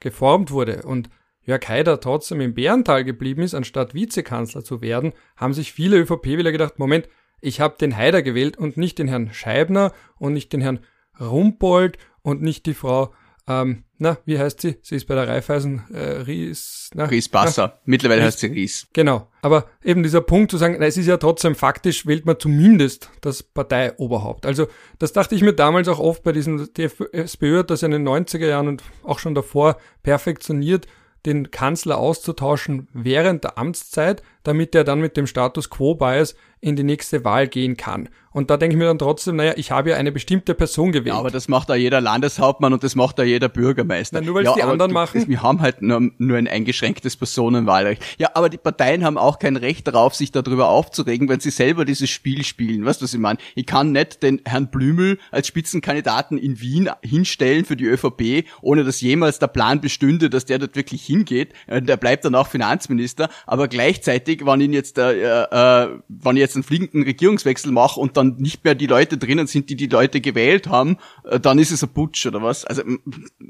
[0.00, 1.10] geformt wurde und
[1.48, 6.52] Jörg Haider trotzdem im Bärental geblieben ist, anstatt Vizekanzler zu werden, haben sich viele ÖVP-Wähler
[6.52, 7.08] gedacht, Moment,
[7.40, 10.80] ich habe den Haider gewählt und nicht den Herrn Scheibner und nicht den Herrn
[11.18, 13.14] Rumpold und nicht die Frau,
[13.48, 14.76] ähm, na, wie heißt sie?
[14.82, 16.90] Sie ist bei der Raiffeisen äh, Ries.
[16.92, 17.72] Na, Ries Basser.
[17.74, 18.86] Na, Mittlerweile Ries, heißt sie Ries.
[18.92, 19.30] Genau.
[19.40, 23.10] Aber eben dieser Punkt zu sagen, na, es ist ja trotzdem faktisch, wählt man zumindest
[23.22, 24.44] das Parteioberhaupt.
[24.44, 24.66] Also
[24.98, 27.92] das dachte ich mir damals auch oft bei diesen, die SPÖ hat das ja in
[27.92, 30.86] den 90er Jahren und auch schon davor perfektioniert
[31.28, 36.74] den Kanzler auszutauschen während der Amtszeit, damit er dann mit dem Status Quo Bias in
[36.74, 38.08] die nächste Wahl gehen kann.
[38.30, 41.14] Und da denke ich mir dann trotzdem, naja, ich habe ja eine bestimmte Person gewählt.
[41.14, 44.20] Ja, aber das macht da jeder Landeshauptmann und das macht da jeder Bürgermeister.
[44.20, 45.26] Na, nur weil ja, die anderen du, machen.
[45.26, 48.02] Wir haben halt nur, nur ein eingeschränktes Personenwahlrecht.
[48.18, 51.84] Ja, aber die Parteien haben auch kein Recht darauf, sich darüber aufzuregen, wenn sie selber
[51.84, 52.84] dieses Spiel spielen.
[52.84, 53.38] Weißt du, was ich meine?
[53.54, 58.84] Ich kann nicht den Herrn Blümel als Spitzenkandidaten in Wien hinstellen für die ÖVP, ohne
[58.84, 61.54] dass jemals der Plan bestünde, dass der dort wirklich hingeht.
[61.66, 66.40] Äh, der bleibt dann auch Finanzminister, aber gleichzeitig, wenn ich jetzt, äh, äh, wenn ich
[66.40, 69.86] jetzt einen fliegenden Regierungswechsel mache und dann nicht mehr die Leute drinnen sind, die die
[69.86, 72.64] Leute gewählt haben, äh, dann ist es ein Putsch oder was?
[72.64, 72.82] Also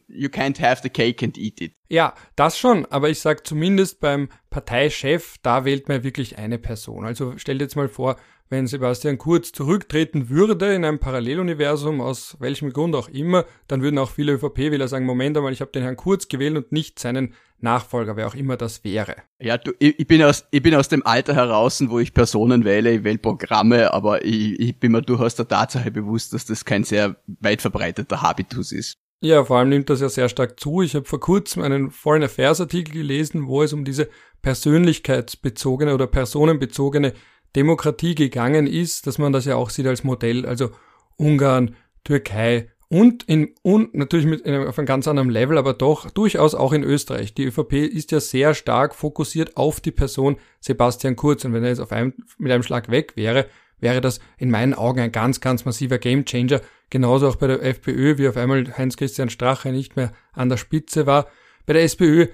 [0.08, 1.72] you can't have the cake and eat it.
[1.88, 7.04] Ja, das schon, aber ich sag zumindest beim Parteichef, da wählt man wirklich eine Person.
[7.04, 8.16] Also stell dir jetzt mal vor,
[8.50, 13.98] wenn Sebastian Kurz zurücktreten würde in einem Paralleluniversum, aus welchem Grund auch immer, dann würden
[13.98, 17.34] auch viele ÖVP-Wähler sagen, Moment einmal, ich habe den Herrn Kurz gewählt und nicht seinen
[17.60, 19.16] Nachfolger, wer auch immer das wäre.
[19.40, 22.64] Ja, du, ich, ich, bin aus, ich bin aus dem Alter heraus, wo ich Personen
[22.64, 26.64] wähle, ich wähle Programme, aber ich, ich bin mir durchaus der Tatsache bewusst, dass das
[26.64, 28.94] kein sehr weit verbreiteter Habitus ist.
[29.20, 30.80] Ja, vor allem nimmt das ja sehr stark zu.
[30.80, 34.08] Ich habe vor kurzem einen Foreign Affairs Artikel gelesen, wo es um diese
[34.42, 37.14] persönlichkeitsbezogene oder personenbezogene
[37.56, 40.70] Demokratie gegangen ist, dass man das ja auch sieht als Modell, also
[41.16, 46.54] Ungarn, Türkei und in und natürlich mit auf einem ganz anderen Level, aber doch durchaus
[46.54, 47.34] auch in Österreich.
[47.34, 51.70] Die ÖVP ist ja sehr stark fokussiert auf die Person Sebastian Kurz und wenn er
[51.70, 53.46] jetzt auf einem, mit einem Schlag weg wäre,
[53.80, 56.60] wäre das in meinen Augen ein ganz, ganz massiver Gamechanger.
[56.90, 61.06] Genauso auch bei der FPÖ, wie auf einmal Heinz-Christian Strache nicht mehr an der Spitze
[61.06, 61.28] war.
[61.66, 62.28] Bei der SPÖ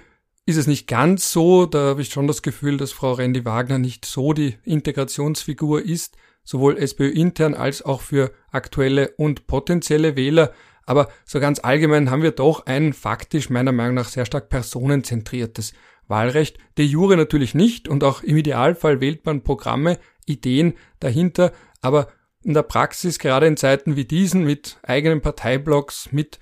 [0.46, 1.66] ist es nicht ganz so.
[1.66, 6.16] Da habe ich schon das Gefühl, dass Frau Randy Wagner nicht so die Integrationsfigur ist,
[6.42, 10.52] sowohl SPÖ intern als auch für aktuelle und potenzielle Wähler.
[10.86, 15.72] Aber so ganz allgemein haben wir doch ein faktisch meiner Meinung nach sehr stark personenzentriertes
[16.08, 16.58] Wahlrecht.
[16.76, 22.08] De jure natürlich nicht und auch im Idealfall wählt man Programme, Ideen dahinter, aber
[22.42, 26.38] in der Praxis, gerade in Zeiten wie diesen, mit eigenen Parteiblocks, mit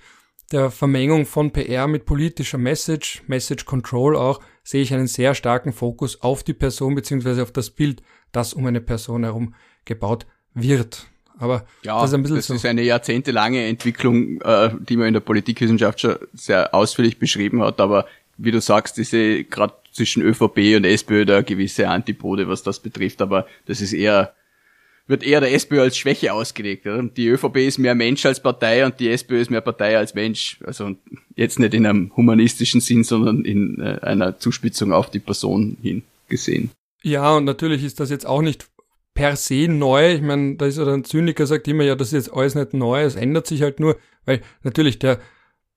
[0.53, 5.73] der Vermengung von PR mit politischer Message, Message Control auch, sehe ich einen sehr starken
[5.73, 11.07] Fokus auf die Person beziehungsweise auf das Bild, das um eine Person herum gebaut wird.
[11.39, 12.53] Aber ja, das ist ein bisschen das so.
[12.53, 17.81] ist eine jahrzehntelange Entwicklung, äh, die man in der Politikwissenschaft schon sehr ausführlich beschrieben hat.
[17.81, 18.05] Aber
[18.37, 23.23] wie du sagst, diese gerade zwischen ÖVP und SPÖ da gewisse Antipode, was das betrifft.
[23.23, 24.33] Aber das ist eher
[25.07, 26.85] wird eher der SPÖ als Schwäche ausgelegt.
[26.85, 27.03] Oder?
[27.03, 30.59] Die ÖVP ist mehr Mensch als Partei und die SPÖ ist mehr Partei als Mensch.
[30.65, 30.95] Also
[31.35, 36.03] jetzt nicht in einem humanistischen Sinn, sondern in äh, einer Zuspitzung auf die Person hin
[36.29, 36.71] gesehen.
[37.01, 38.67] Ja, und natürlich ist das jetzt auch nicht
[39.13, 40.13] per se neu.
[40.13, 42.73] Ich meine, da ist ja ein Zyniker, sagt immer, ja, das ist jetzt alles nicht
[42.73, 45.19] neu, es ändert sich halt nur, weil natürlich der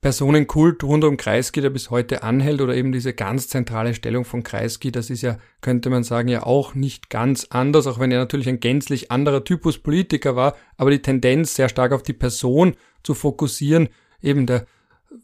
[0.06, 4.44] Personenkult rund um Kreisky, der bis heute anhält, oder eben diese ganz zentrale Stellung von
[4.44, 8.20] Kreisky, das ist ja, könnte man sagen, ja auch nicht ganz anders, auch wenn er
[8.20, 12.76] natürlich ein gänzlich anderer Typus Politiker war, aber die Tendenz sehr stark auf die Person
[13.02, 13.88] zu fokussieren,
[14.22, 14.66] eben der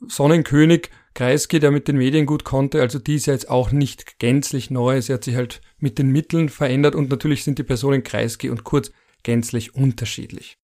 [0.08, 4.18] Sonnenkönig Kreisky, der mit den Medien gut konnte, also die ist ja jetzt auch nicht
[4.18, 8.02] gänzlich neu, sie hat sich halt mit den Mitteln verändert und natürlich sind die Personen
[8.02, 8.90] Kreisky und Kurz
[9.22, 10.58] gänzlich unterschiedlich.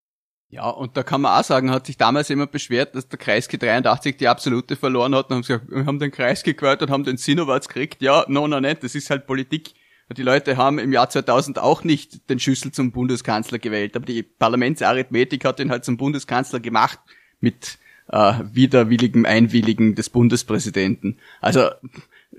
[0.51, 3.59] Ja, und da kann man auch sagen, hat sich damals immer beschwert, dass der Kreisky
[3.59, 7.05] 83 die absolute verloren hat und haben gesagt, wir haben den Kreisky gewählt und haben
[7.05, 8.01] den Sinowatz gekriegt.
[8.01, 9.75] Ja, no, no, nicht, das ist halt Politik.
[10.17, 14.23] Die Leute haben im Jahr 2000 auch nicht den Schüssel zum Bundeskanzler gewählt, aber die
[14.23, 16.99] Parlamentsarithmetik hat ihn halt zum Bundeskanzler gemacht
[17.41, 21.19] mit äh, widerwilligem Einwilligen des Bundespräsidenten.
[21.43, 21.69] Also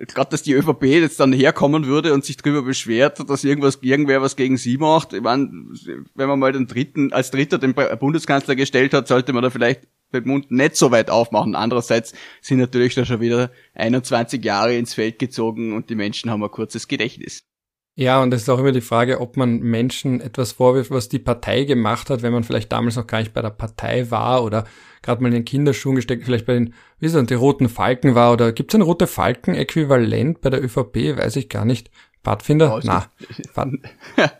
[0.08, 4.22] gerade dass die ÖVP jetzt dann herkommen würde und sich darüber beschwert, dass irgendwas irgendwer
[4.22, 5.14] was gegen sie macht.
[5.14, 5.50] Ich meine,
[6.16, 9.88] wenn man mal den dritten als Dritter den Bundeskanzler gestellt hat, sollte man da vielleicht
[10.14, 11.56] den Mund nicht so weit aufmachen.
[11.56, 16.44] Andererseits sind natürlich da schon wieder 21 Jahre ins Feld gezogen und die Menschen haben
[16.44, 17.49] ein kurzes Gedächtnis.
[18.00, 21.20] Ja, und es ist auch immer die Frage, ob man Menschen etwas vorwirft, was die
[21.20, 24.64] Partei gemacht hat, wenn man vielleicht damals noch gar nicht bei der Partei war oder
[25.02, 28.16] gerade mal in den Kinderschuhen gesteckt, vielleicht bei den, wie ist das, die roten Falken
[28.16, 31.18] war oder gibt es ein rote Falken-Äquivalent bei der ÖVP?
[31.18, 31.92] Weiß ich gar nicht.
[32.24, 32.74] Pfadfinder?
[32.74, 33.12] Oh, Na.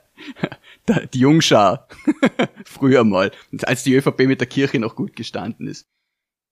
[1.14, 1.90] die Jungschar.
[2.64, 3.30] Früher mal.
[3.64, 5.86] Als die ÖVP mit der Kirche noch gut gestanden ist.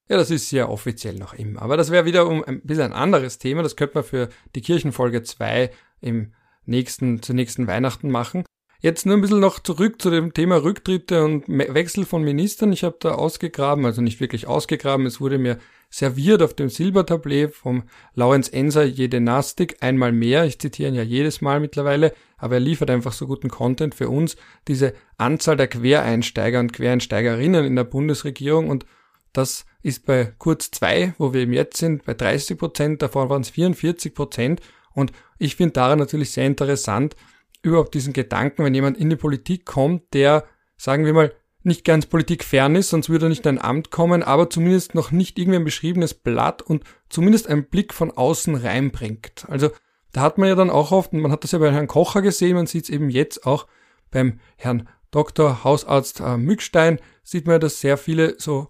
[0.09, 1.61] Ja, das ist ja offiziell noch immer.
[1.61, 3.63] Aber das wäre wiederum ein bisschen ein anderes Thema.
[3.63, 6.33] Das könnte man für die Kirchenfolge 2 im
[6.67, 8.43] nächsten, zu nächsten Weihnachten machen.
[8.79, 12.71] Jetzt nur ein bisschen noch zurück zu dem Thema Rücktritte und Wechsel von Ministern.
[12.71, 15.57] Ich habe da ausgegraben, also nicht wirklich ausgegraben, es wurde mir
[15.89, 20.45] serviert auf dem Silbertablett vom Laurenz Enser Jedenastik einmal mehr.
[20.45, 24.09] Ich zitiere ihn ja jedes Mal mittlerweile, aber er liefert einfach so guten Content für
[24.09, 24.35] uns.
[24.67, 28.85] Diese Anzahl der Quereinsteiger und Quereinsteigerinnen in der Bundesregierung und
[29.33, 33.41] das ist bei Kurz 2, wo wir eben jetzt sind, bei 30 Prozent, davor waren
[33.41, 34.61] es 44 Prozent
[34.97, 37.15] und ich finde daran natürlich sehr interessant,
[37.61, 42.07] überhaupt diesen Gedanken, wenn jemand in die Politik kommt, der, sagen wir mal, nicht ganz
[42.07, 45.37] Politik fern ist, sonst würde er nicht in ein Amt kommen, aber zumindest noch nicht
[45.37, 49.45] irgendwie ein beschriebenes Blatt und zumindest einen Blick von außen reinbringt.
[49.47, 49.69] Also
[50.13, 52.23] da hat man ja dann auch oft, und man hat das ja bei Herrn Kocher
[52.23, 53.67] gesehen, man sieht es eben jetzt auch
[54.09, 55.63] beim Herrn Dr.
[55.63, 58.69] Hausarzt äh, Mückstein, sieht man ja, dass sehr viele so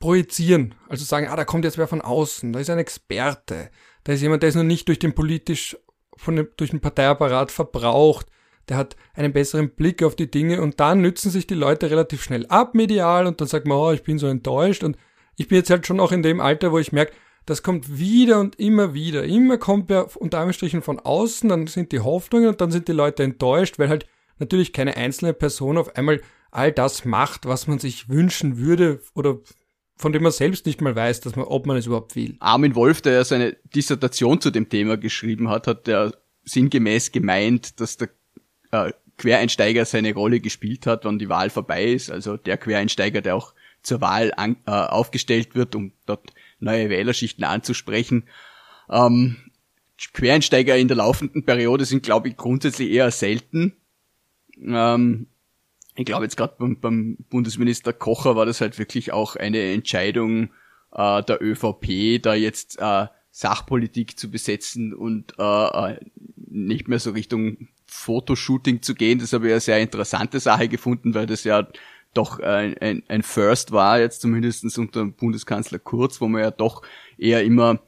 [0.00, 3.70] projizieren, also sagen, ah, da kommt jetzt wer von außen, da ist ein Experte,
[4.04, 5.76] da ist jemand, der ist noch nicht durch den politisch,
[6.16, 8.26] von dem, durch den Parteiapparat verbraucht.
[8.68, 12.22] Der hat einen besseren Blick auf die Dinge und dann nützen sich die Leute relativ
[12.22, 14.96] schnell ab medial und dann sagt man, oh, ich bin so enttäuscht und
[15.36, 17.12] ich bin jetzt halt schon auch in dem Alter, wo ich merke,
[17.46, 19.24] das kommt wieder und immer wieder.
[19.24, 22.92] Immer kommt er unter Anführungsstrichen von außen, dann sind die Hoffnungen und dann sind die
[22.92, 24.06] Leute enttäuscht, weil halt
[24.38, 26.20] natürlich keine einzelne Person auf einmal
[26.52, 29.38] all das macht, was man sich wünschen würde oder
[29.96, 32.36] von dem man selbst nicht mal weiß, dass man, ob man es überhaupt will.
[32.40, 36.12] Armin Wolf, der ja seine Dissertation zu dem Thema geschrieben hat, hat der
[36.44, 38.08] sinngemäß gemeint, dass der
[38.72, 42.10] äh, Quereinsteiger seine Rolle gespielt hat, wann die Wahl vorbei ist.
[42.10, 47.44] Also der Quereinsteiger, der auch zur Wahl an, äh, aufgestellt wird, um dort neue Wählerschichten
[47.44, 48.24] anzusprechen.
[48.90, 49.36] Ähm,
[50.12, 53.74] Quereinsteiger in der laufenden Periode sind, glaube ich, grundsätzlich eher selten.
[54.60, 55.26] Ähm,
[55.94, 60.50] ich glaube jetzt gerade beim, beim, Bundesminister Kocher war das halt wirklich auch eine Entscheidung
[60.92, 66.00] äh, der ÖVP, da jetzt äh, Sachpolitik zu besetzen und äh, äh,
[66.36, 69.18] nicht mehr so Richtung Fotoshooting zu gehen.
[69.18, 71.66] Das habe ich eine sehr interessante Sache gefunden, weil das ja
[72.14, 76.82] doch ein, ein, ein First war, jetzt zumindestens unter Bundeskanzler Kurz, wo man ja doch
[77.16, 77.80] eher immer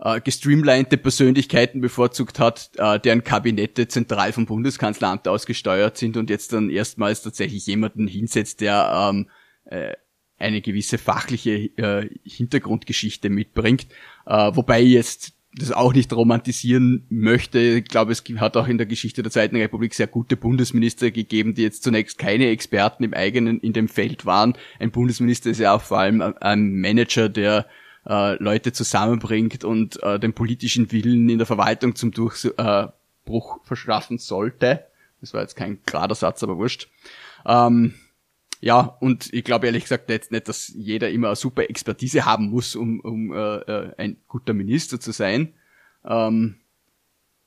[0.00, 6.52] äh, gestreamlinete Persönlichkeiten bevorzugt hat, äh, deren Kabinette zentral vom Bundeskanzleramt ausgesteuert sind und jetzt
[6.52, 9.28] dann erstmals tatsächlich jemanden hinsetzt, der ähm,
[9.64, 9.94] äh,
[10.38, 13.88] eine gewisse fachliche äh, Hintergrundgeschichte mitbringt.
[14.26, 17.58] Äh, wobei jetzt das auch nicht romantisieren möchte.
[17.58, 21.54] Ich glaube, es hat auch in der Geschichte der Zweiten Republik sehr gute Bundesminister gegeben,
[21.54, 24.54] die jetzt zunächst keine Experten im eigenen, in dem Feld waren.
[24.78, 27.66] Ein Bundesminister ist ja auch vor allem ein Manager, der
[28.08, 34.84] äh, Leute zusammenbringt und äh, den politischen Willen in der Verwaltung zum Durchbruch verschaffen sollte.
[35.20, 36.88] Das war jetzt kein gerader Satz, aber wurscht.
[37.44, 37.94] Ähm,
[38.60, 42.50] ja, und ich glaube ehrlich gesagt jetzt nicht, dass jeder immer eine super Expertise haben
[42.50, 45.54] muss, um, um äh, äh, ein guter Minister zu sein.
[46.04, 46.56] Ähm,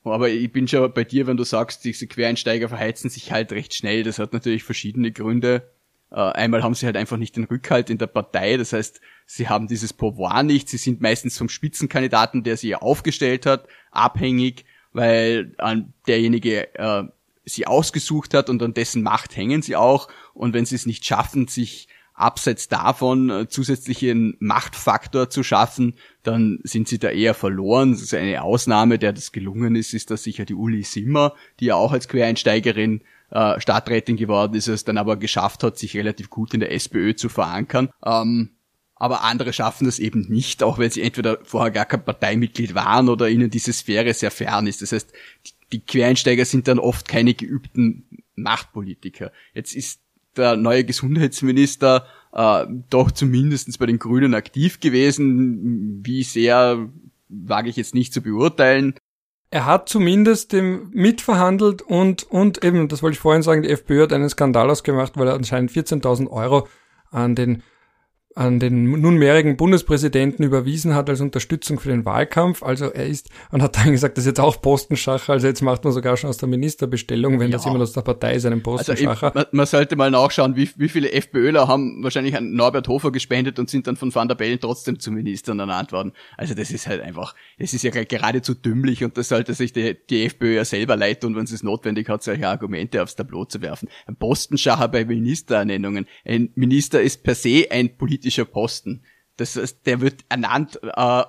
[0.04, 3.74] aber ich bin schon bei dir, wenn du sagst, diese Quereinsteiger verheizen sich halt recht
[3.74, 4.02] schnell.
[4.02, 5.70] Das hat natürlich verschiedene Gründe.
[6.10, 8.56] Äh, einmal haben sie halt einfach nicht den Rückhalt in der Partei.
[8.56, 9.00] Das heißt,
[9.32, 10.68] sie haben dieses Pouvoir nicht.
[10.68, 17.04] Sie sind meistens vom Spitzenkandidaten, der sie aufgestellt hat, abhängig, weil an derjenige äh,
[17.44, 20.08] sie ausgesucht hat und an dessen Macht hängen sie auch.
[20.34, 26.58] Und wenn sie es nicht schaffen, sich abseits davon äh, zusätzlichen Machtfaktor zu schaffen, dann
[26.62, 27.92] sind sie da eher verloren.
[27.92, 31.66] Das ist eine Ausnahme, der das gelungen ist, ist da sicher die Uli Simmer, die
[31.66, 36.28] ja auch als Quereinsteigerin äh, Stadträtin geworden ist, es dann aber geschafft hat, sich relativ
[36.28, 37.88] gut in der SPÖ zu verankern.
[38.04, 38.50] Ähm,
[39.02, 43.08] aber andere schaffen das eben nicht, auch weil sie entweder vorher gar kein Parteimitglied waren
[43.08, 44.80] oder ihnen diese Sphäre sehr fern ist.
[44.80, 45.12] Das heißt,
[45.72, 49.32] die Quereinsteiger sind dann oft keine geübten Machtpolitiker.
[49.54, 50.02] Jetzt ist
[50.36, 56.04] der neue Gesundheitsminister äh, doch zumindestens bei den Grünen aktiv gewesen.
[56.06, 56.88] Wie sehr
[57.28, 58.94] wage ich jetzt nicht zu beurteilen.
[59.50, 64.12] Er hat zumindest mitverhandelt und, und eben, das wollte ich vorhin sagen, die FPÖ hat
[64.12, 66.68] einen Skandal ausgemacht, weil er anscheinend 14.000 Euro
[67.10, 67.64] an den
[68.34, 72.62] an den nunmehrigen Bundespräsidenten überwiesen hat als Unterstützung für den Wahlkampf.
[72.62, 75.34] Also er ist und hat dann gesagt, das ist jetzt auch Postenschacher.
[75.34, 77.56] Also jetzt macht man sogar schon aus der Ministerbestellung, wenn ja.
[77.56, 79.34] das jemand aus der Partei ist, einen Postenschacher.
[79.34, 83.10] Also ich, man, sollte mal nachschauen, wie, wie viele FPÖler haben wahrscheinlich an Norbert Hofer
[83.10, 86.12] gespendet und sind dann von Van der Bellen trotzdem zu Ministern ernannt worden.
[86.36, 89.96] Also das ist halt einfach, das ist ja geradezu dümmlich und das sollte sich die,
[90.08, 93.60] die FPÖ ja selber leid tun, wenn es notwendig hat, solche Argumente aufs Tableau zu
[93.60, 93.88] werfen.
[94.06, 96.06] Ein Postenschacher bei Ministerernennungen.
[96.24, 99.02] Ein Minister ist per se ein Politiker politischer Posten.
[99.36, 101.22] Das heißt, der wird ernannt äh,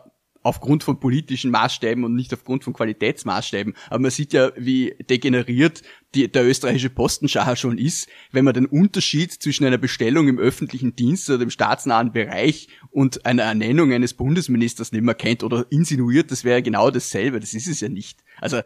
[0.44, 3.74] aufgrund von politischen Maßstäben und nicht aufgrund von Qualitätsmaßstäben.
[3.90, 8.66] Aber man sieht ja, wie degeneriert die, der österreichische Postenschacher schon ist, wenn man den
[8.66, 14.14] Unterschied zwischen einer Bestellung im öffentlichen Dienst oder im staatsnahen Bereich und einer Ernennung eines
[14.14, 17.40] Bundesministers nicht mehr kennt oder insinuiert, das wäre genau dasselbe.
[17.40, 18.20] Das ist es ja nicht.
[18.42, 18.62] Also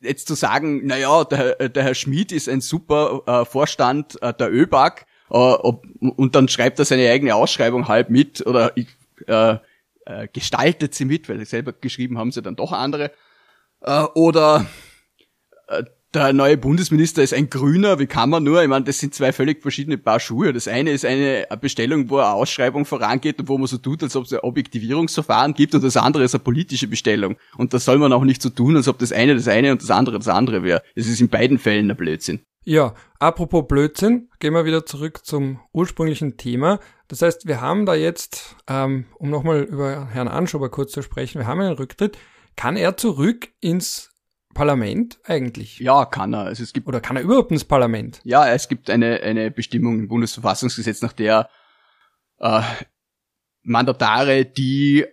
[0.00, 4.50] jetzt zu sagen, naja, der, der Herr Schmid ist ein super äh, Vorstand äh, der
[4.50, 8.72] ÖBAG, äh, ob, und dann schreibt er seine eigene Ausschreibung halb mit oder
[9.26, 9.56] äh,
[10.06, 13.10] äh, gestaltet sie mit, weil selber geschrieben haben sie dann doch andere.
[13.80, 14.66] Äh, oder
[15.68, 15.84] äh,
[16.14, 18.62] der neue Bundesminister ist ein Grüner, wie kann man nur?
[18.62, 20.52] Ich meine, das sind zwei völlig verschiedene Paar Schuhe.
[20.52, 24.14] Das eine ist eine Bestellung, wo eine Ausschreibung vorangeht und wo man so tut, als
[24.14, 27.36] ob es ein Objektivierungsverfahren gibt und das andere ist eine politische Bestellung.
[27.56, 29.82] Und das soll man auch nicht so tun, als ob das eine das eine und
[29.82, 30.82] das andere das andere wäre.
[30.94, 32.40] Es ist in beiden Fällen ein Blödsinn.
[32.66, 36.80] Ja, apropos Blödsinn, gehen wir wieder zurück zum ursprünglichen Thema.
[37.08, 41.40] Das heißt, wir haben da jetzt, ähm, um nochmal über Herrn Anschober kurz zu sprechen,
[41.40, 42.16] wir haben einen Rücktritt.
[42.56, 44.12] Kann er zurück ins
[44.54, 45.78] Parlament eigentlich?
[45.78, 46.44] Ja, kann er.
[46.44, 48.20] Also es gibt Oder kann er überhaupt ins Parlament?
[48.24, 51.50] Ja, es gibt eine, eine Bestimmung im Bundesverfassungsgesetz, nach der
[52.38, 52.62] äh,
[53.62, 55.04] Mandatare, die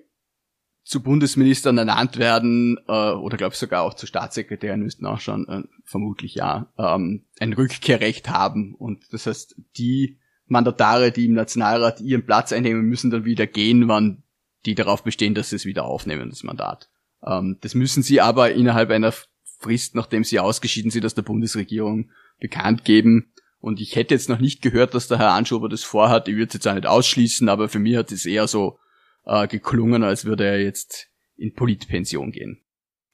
[0.91, 5.47] zu Bundesministern ernannt werden äh, oder glaube ich sogar auch zu Staatssekretären müssten auch schon
[5.47, 12.01] äh, vermutlich ja ähm, ein Rückkehrrecht haben und das heißt die Mandatare, die im Nationalrat
[12.01, 14.23] ihren Platz einnehmen, müssen dann wieder gehen, wann
[14.65, 16.89] die darauf bestehen, dass sie es wieder aufnehmen, das Mandat.
[17.25, 19.13] Ähm, das müssen sie aber innerhalb einer
[19.59, 23.31] Frist, nachdem sie ausgeschieden sind aus der Bundesregierung, bekannt geben.
[23.61, 26.27] Und ich hätte jetzt noch nicht gehört, dass der Herr Anschober das vorhat.
[26.27, 28.77] Ich würde es jetzt auch nicht ausschließen, aber für mich hat es eher so
[29.25, 32.61] äh, geklungen, als würde er jetzt in Politpension gehen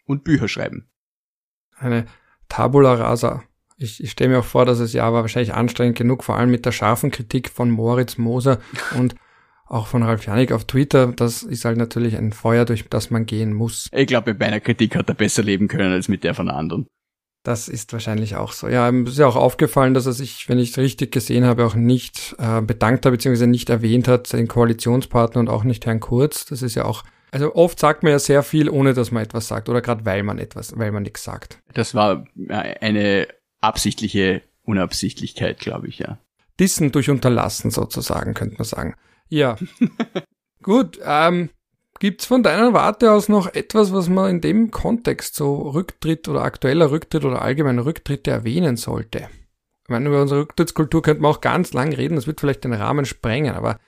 [0.06, 0.90] und Bücher schreiben.
[1.78, 2.06] Eine
[2.50, 3.44] Tabula rasa.
[3.78, 6.50] Ich, ich stelle mir auch vor, dass es ja war wahrscheinlich anstrengend genug, vor allem
[6.50, 8.60] mit der scharfen Kritik von Moritz Moser
[8.98, 9.16] und
[9.68, 11.08] auch von Ralf Janik auf Twitter.
[11.08, 13.90] Das ist halt natürlich ein Feuer, durch das man gehen muss.
[13.92, 16.88] Ich glaube, mit meiner Kritik hat er besser leben können als mit der von anderen.
[17.48, 18.68] Das ist wahrscheinlich auch so.
[18.68, 21.66] Ja, ihm ist ja auch aufgefallen, dass er sich, wenn ich es richtig gesehen habe,
[21.66, 26.02] auch nicht äh, bedankt hat, beziehungsweise nicht erwähnt hat, seinen Koalitionspartner und auch nicht Herrn
[26.02, 26.44] Kurz.
[26.44, 29.48] Das ist ja auch, also oft sagt man ja sehr viel, ohne dass man etwas
[29.48, 31.60] sagt, oder gerade weil man etwas, weil man nichts sagt.
[31.74, 33.30] Das war eine
[33.62, 36.18] absichtliche Unabsichtlichkeit, glaube ich, ja.
[36.60, 38.96] Dissen durch Unterlassen sozusagen, könnte man sagen.
[39.30, 39.56] Ja.
[40.62, 41.50] Gut, ähm,
[42.00, 46.42] gibt's von deiner Warte aus noch etwas, was man in dem Kontext, so Rücktritt oder
[46.44, 49.30] aktueller Rücktritt oder allgemeiner Rücktritte erwähnen sollte?
[49.84, 52.74] Ich meine, über unsere Rücktrittskultur könnte man auch ganz lang reden, das wird vielleicht den
[52.74, 53.80] Rahmen sprengen, aber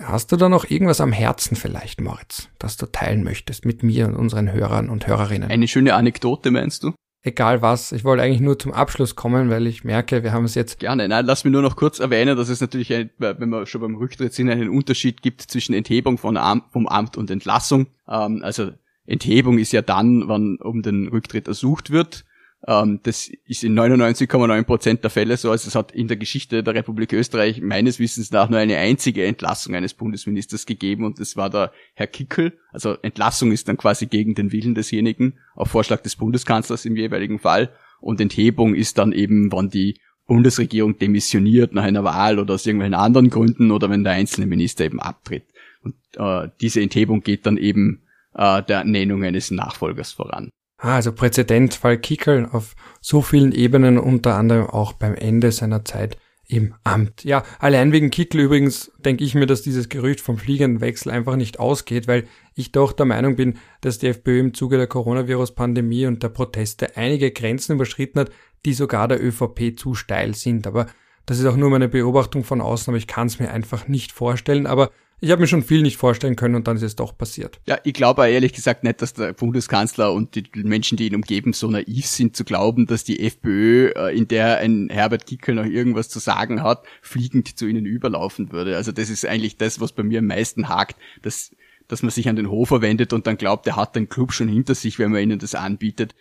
[0.00, 4.06] hast du da noch irgendwas am Herzen vielleicht, Moritz, das du teilen möchtest mit mir
[4.06, 5.50] und unseren Hörern und Hörerinnen?
[5.50, 6.92] Eine schöne Anekdote, meinst du?
[7.24, 7.90] Egal was.
[7.90, 10.78] Ich wollte eigentlich nur zum Abschluss kommen, weil ich merke, wir haben es jetzt.
[10.78, 11.08] Gerne.
[11.08, 13.96] Nein, lass mich nur noch kurz erwähnen, dass es natürlich, ein, wenn wir schon beim
[13.96, 17.88] Rücktritt sind, einen Unterschied gibt zwischen Enthebung von Amt, vom Amt und Entlassung.
[18.06, 18.70] Ähm, also
[19.06, 22.24] Enthebung ist ja dann, wann um den Rücktritt ersucht wird.
[22.66, 25.50] Ähm, das ist in 99,9 Prozent der Fälle so.
[25.50, 29.26] Also es hat in der Geschichte der Republik Österreich meines Wissens nach nur eine einzige
[29.26, 32.58] Entlassung eines Bundesministers gegeben und das war der Herr Kickel.
[32.72, 37.38] Also Entlassung ist dann quasi gegen den Willen desjenigen, auf Vorschlag des Bundeskanzlers im jeweiligen
[37.38, 37.70] Fall.
[38.00, 42.94] Und Enthebung ist dann eben, wann die Bundesregierung demissioniert nach einer Wahl oder aus irgendwelchen
[42.94, 45.44] anderen Gründen oder wenn der einzelne Minister eben abtritt.
[45.82, 50.50] Und äh, diese Enthebung geht dann eben äh, der Nennung eines Nachfolgers voran.
[50.84, 56.18] Ah, also Präzedenzfall Kickel auf so vielen Ebenen, unter anderem auch beim Ende seiner Zeit
[56.46, 57.24] im Amt.
[57.24, 61.36] Ja, allein wegen Kickel übrigens denke ich mir, dass dieses Gerücht vom fliegenden Wechsel einfach
[61.36, 66.04] nicht ausgeht, weil ich doch der Meinung bin, dass die FPÖ im Zuge der Coronavirus-Pandemie
[66.04, 68.30] und der Proteste einige Grenzen überschritten hat,
[68.66, 70.66] die sogar der ÖVP zu steil sind.
[70.66, 70.84] Aber
[71.24, 74.12] das ist auch nur meine Beobachtung von außen, aber ich kann es mir einfach nicht
[74.12, 74.66] vorstellen.
[74.66, 77.60] Aber ich habe mir schon viel nicht vorstellen können und dann ist es doch passiert.
[77.66, 81.52] Ja, ich glaube ehrlich gesagt nicht, dass der Bundeskanzler und die Menschen, die ihn umgeben,
[81.52, 85.64] so naiv sind zu glauben, dass die FPÖ, äh, in der ein Herbert Kickel noch
[85.64, 88.76] irgendwas zu sagen hat, fliegend zu ihnen überlaufen würde.
[88.76, 91.52] Also das ist eigentlich das, was bei mir am meisten hakt, dass,
[91.88, 94.48] dass man sich an den Hofer wendet und dann glaubt, er hat den Club schon
[94.48, 96.14] hinter sich, wenn man ihnen das anbietet.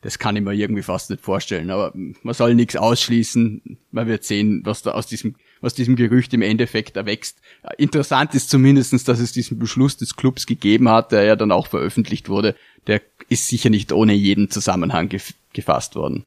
[0.00, 1.70] Das kann ich mir irgendwie fast nicht vorstellen.
[1.70, 3.78] Aber man soll nichts ausschließen.
[3.90, 7.40] Man wird sehen, was da aus diesem aus diesem Gerücht im Endeffekt erwächst.
[7.78, 11.66] Interessant ist zumindestens, dass es diesen Beschluss des Clubs gegeben hat, der ja dann auch
[11.66, 12.54] veröffentlicht wurde.
[12.86, 16.24] Der ist sicher nicht ohne jeden Zusammenhang gef gefasst worden.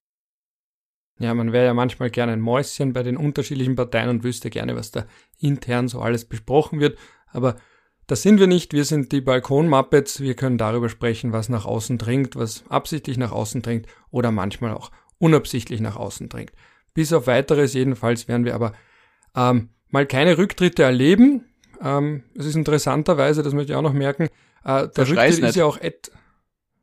[1.19, 4.75] Ja, man wäre ja manchmal gerne ein Mäuschen bei den unterschiedlichen Parteien und wüsste gerne,
[4.75, 5.05] was da
[5.39, 6.97] intern so alles besprochen wird.
[7.31, 7.57] Aber
[8.05, 8.71] das sind wir nicht.
[8.71, 10.21] Wir sind die Balkon-Muppets.
[10.21, 14.73] Wir können darüber sprechen, was nach außen dringt, was absichtlich nach außen dringt oder manchmal
[14.73, 16.53] auch unabsichtlich nach außen dringt.
[16.93, 18.73] Bis auf weiteres jedenfalls werden wir aber
[19.37, 21.45] ähm, mal keine Rücktritte erleben.
[21.81, 24.29] Ähm, es ist interessanterweise, das möchte ich auch noch merken,
[24.65, 26.11] äh, der Rücktritt ist ja auch et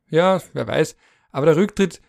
[0.08, 0.96] ja, wer weiß,
[1.32, 2.00] aber der Rücktritt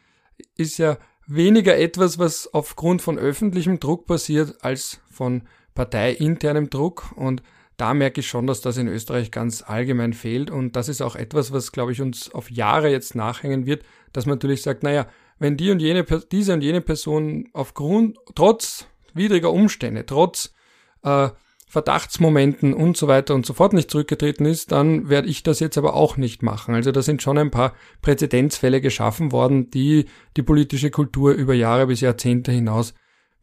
[0.55, 7.11] ist ja weniger etwas, was aufgrund von öffentlichem Druck passiert, als von parteiinternem Druck.
[7.15, 7.41] Und
[7.77, 10.51] da merke ich schon, dass das in Österreich ganz allgemein fehlt.
[10.51, 14.25] Und das ist auch etwas, was, glaube ich, uns auf Jahre jetzt nachhängen wird, dass
[14.25, 15.07] man natürlich sagt, naja,
[15.39, 20.53] wenn die und jene, diese und jene Person aufgrund, trotz widriger Umstände, trotz
[21.03, 21.29] äh,
[21.67, 25.77] Verdachtsmomenten und so weiter und so fort nicht zurückgetreten ist, dann werde ich das jetzt
[25.77, 26.75] aber auch nicht machen.
[26.75, 30.05] Also da sind schon ein paar Präzedenzfälle geschaffen worden, die
[30.37, 32.93] die politische Kultur über Jahre bis Jahrzehnte hinaus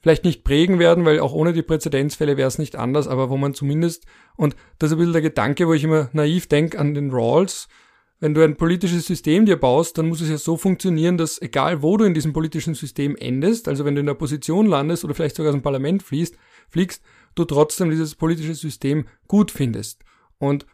[0.02, 3.36] vielleicht nicht prägen werden, weil auch ohne die Präzedenzfälle wäre es nicht anders, aber wo
[3.36, 4.04] man zumindest,
[4.36, 7.68] und das ist ein bisschen der Gedanke, wo ich immer naiv denke an den Rawls,
[8.22, 11.82] wenn du ein politisches System dir baust, dann muss es ja so funktionieren, dass egal
[11.82, 15.12] wo du in diesem politischen System endest, also wenn du in der Position landest oder
[15.12, 16.36] vielleicht sogar aus dem Parlament fließt,
[16.68, 17.02] fliegst,
[17.34, 20.04] du trotzdem dieses politische System gut findest.
[20.38, 20.66] Und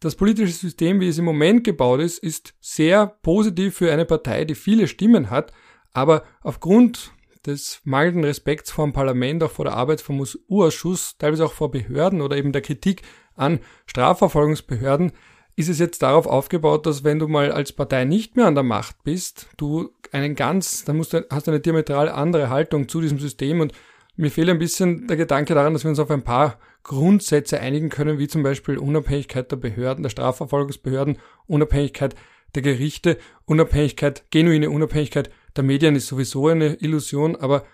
[0.00, 4.44] das politische System, wie es im Moment gebaut ist, ist sehr positiv für eine Partei,
[4.44, 5.52] die viele Stimmen hat,
[5.92, 7.12] aber aufgrund
[7.46, 11.70] des mangelnden Respekts vor dem Parlament, auch vor der Arbeit vom U-Ausschuss, teilweise auch vor
[11.70, 13.02] Behörden oder eben der Kritik
[13.36, 15.12] an Strafverfolgungsbehörden,
[15.58, 18.62] ist es jetzt darauf aufgebaut, dass wenn du mal als Partei nicht mehr an der
[18.62, 23.00] Macht bist, du einen ganz, dann musst du, hast du eine diametral andere Haltung zu
[23.00, 23.60] diesem System.
[23.60, 23.72] Und
[24.14, 27.88] mir fehlt ein bisschen der Gedanke daran, dass wir uns auf ein paar Grundsätze einigen
[27.88, 32.14] können, wie zum Beispiel Unabhängigkeit der Behörden, der Strafverfolgungsbehörden, Unabhängigkeit
[32.54, 37.64] der Gerichte, Unabhängigkeit, genuine Unabhängigkeit der Medien ist sowieso eine Illusion, aber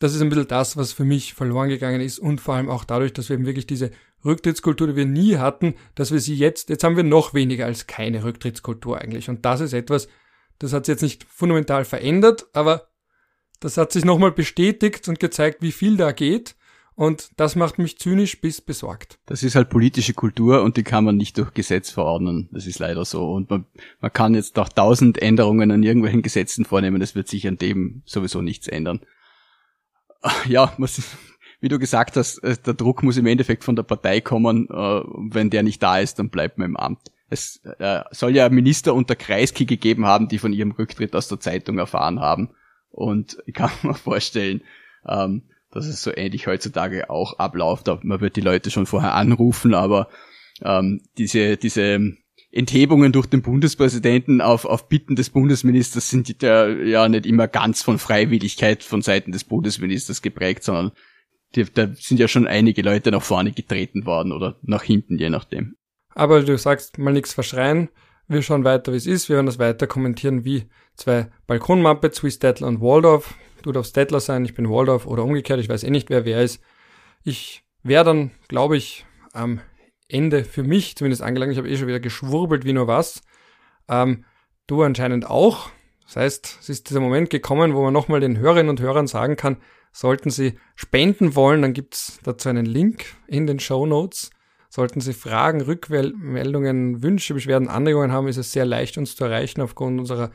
[0.00, 2.84] das ist ein bisschen das, was für mich verloren gegangen ist und vor allem auch
[2.84, 3.90] dadurch, dass wir eben wirklich diese
[4.24, 7.86] Rücktrittskultur, die wir nie hatten, dass wir sie jetzt, jetzt haben wir noch weniger als
[7.86, 9.28] keine Rücktrittskultur eigentlich.
[9.28, 10.08] Und das ist etwas,
[10.58, 12.88] das hat sich jetzt nicht fundamental verändert, aber
[13.60, 16.56] das hat sich nochmal bestätigt und gezeigt, wie viel da geht.
[16.94, 19.18] Und das macht mich zynisch bis besorgt.
[19.24, 22.50] Das ist halt politische Kultur und die kann man nicht durch Gesetz verordnen.
[22.52, 23.32] Das ist leider so.
[23.32, 23.64] Und man,
[24.00, 27.00] man kann jetzt noch tausend Änderungen an irgendwelchen Gesetzen vornehmen.
[27.00, 29.00] Das wird sich an dem sowieso nichts ändern.
[30.46, 31.00] Ja, muss,
[31.62, 34.68] wie du gesagt hast, äh, der Druck muss im Endeffekt von der Partei kommen.
[34.68, 36.98] Äh, wenn der nicht da ist, dann bleibt man im Amt.
[37.30, 41.40] Es äh, soll ja Minister unter Kreisky gegeben haben, die von ihrem Rücktritt aus der
[41.40, 42.50] Zeitung erfahren haben.
[42.90, 44.62] Und ich kann mir vorstellen,
[45.08, 47.86] ähm, dass es so ähnlich heutzutage auch abläuft.
[48.02, 50.08] Man wird die Leute schon vorher anrufen, aber
[50.62, 52.16] ähm, diese, diese
[52.50, 57.82] Enthebungen durch den Bundespräsidenten auf, auf Bitten des Bundesministers sind ja, ja nicht immer ganz
[57.82, 60.90] von Freiwilligkeit von Seiten des Bundesministers geprägt, sondern
[61.54, 65.30] die, da sind ja schon einige Leute nach vorne getreten worden oder nach hinten, je
[65.30, 65.76] nachdem.
[66.14, 67.88] Aber du sagst mal nichts verschreien.
[68.28, 69.28] Wir schauen weiter, wie es ist.
[69.28, 73.34] Wir werden das weiter kommentieren wie zwei Balkonmuppets, wie Stettler und Waldorf.
[73.62, 75.60] Du darfst Stettler sein, ich bin Waldorf oder umgekehrt.
[75.60, 76.62] Ich weiß eh nicht, wer wer ist.
[77.22, 79.60] Ich wäre dann, glaube ich, am
[80.08, 81.52] Ende für mich zumindest angelangt.
[81.52, 83.22] Ich habe eh schon wieder geschwurbelt wie nur was.
[83.88, 84.24] Ähm,
[84.66, 85.70] du anscheinend auch.
[86.04, 89.36] Das heißt, es ist dieser Moment gekommen, wo man nochmal den Hörerinnen und Hörern sagen
[89.36, 89.56] kann,
[89.92, 94.30] sollten sie spenden wollen, dann gibt's dazu einen Link in den Show Notes.
[94.68, 99.60] Sollten Sie Fragen, Rückmeldungen, Wünsche, Beschwerden, Anregungen haben, ist es sehr leicht, uns zu erreichen
[99.60, 100.30] aufgrund unserer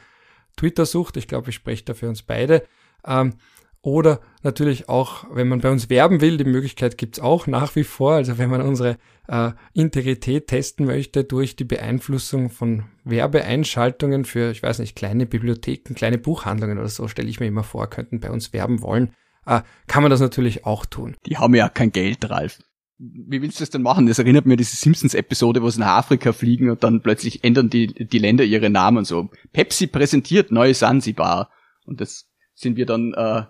[0.57, 1.17] Twitter-Sucht.
[1.17, 2.63] Ich glaube, ich spreche da für uns beide.
[3.03, 3.33] Ähm,
[3.81, 7.83] oder natürlich auch, wenn man bei uns werben will, die Möglichkeit gibt's auch nach wie
[7.83, 8.13] vor.
[8.13, 8.97] Also wenn man unsere
[9.27, 15.95] äh, Integrität testen möchte durch die Beeinflussung von Werbeeinschaltungen für, ich weiß nicht, kleine Bibliotheken,
[15.95, 19.13] kleine Buchhandlungen oder so, stelle ich mir immer vor, könnten bei uns werben wollen,
[19.47, 21.15] äh, kann man das natürlich auch tun.
[21.25, 22.59] Die haben ja kein Geld, Ralf
[22.99, 24.07] wie willst du das denn machen?
[24.07, 27.69] Das erinnert mir an diese Simpsons-Episode, wo sie nach Afrika fliegen und dann plötzlich ändern
[27.69, 29.29] die, die Länder ihre Namen so.
[29.53, 31.51] Pepsi präsentiert neue Sansibar.
[31.85, 33.43] Und das sind wir dann äh,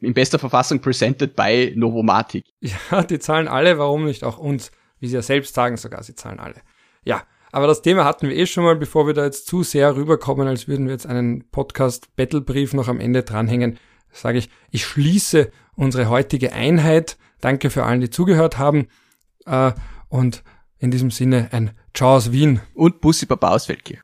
[0.00, 2.44] in bester Verfassung presented by Novomatic.
[2.60, 4.72] Ja, die zahlen alle, warum nicht auch uns?
[5.00, 6.60] Wie sie ja selbst sagen sogar, sie zahlen alle.
[7.04, 9.96] Ja, aber das Thema hatten wir eh schon mal, bevor wir da jetzt zu sehr
[9.96, 13.78] rüberkommen, als würden wir jetzt einen Podcast-Battlebrief noch am Ende dranhängen,
[14.12, 18.86] sage ich, ich schließe unsere heutige Einheit Danke für allen, die zugehört haben.
[19.44, 19.72] Äh,
[20.08, 20.42] und
[20.78, 22.60] in diesem Sinne ein Ciao aus Wien.
[22.72, 24.00] Und Bussi Baba aus Feldkirch.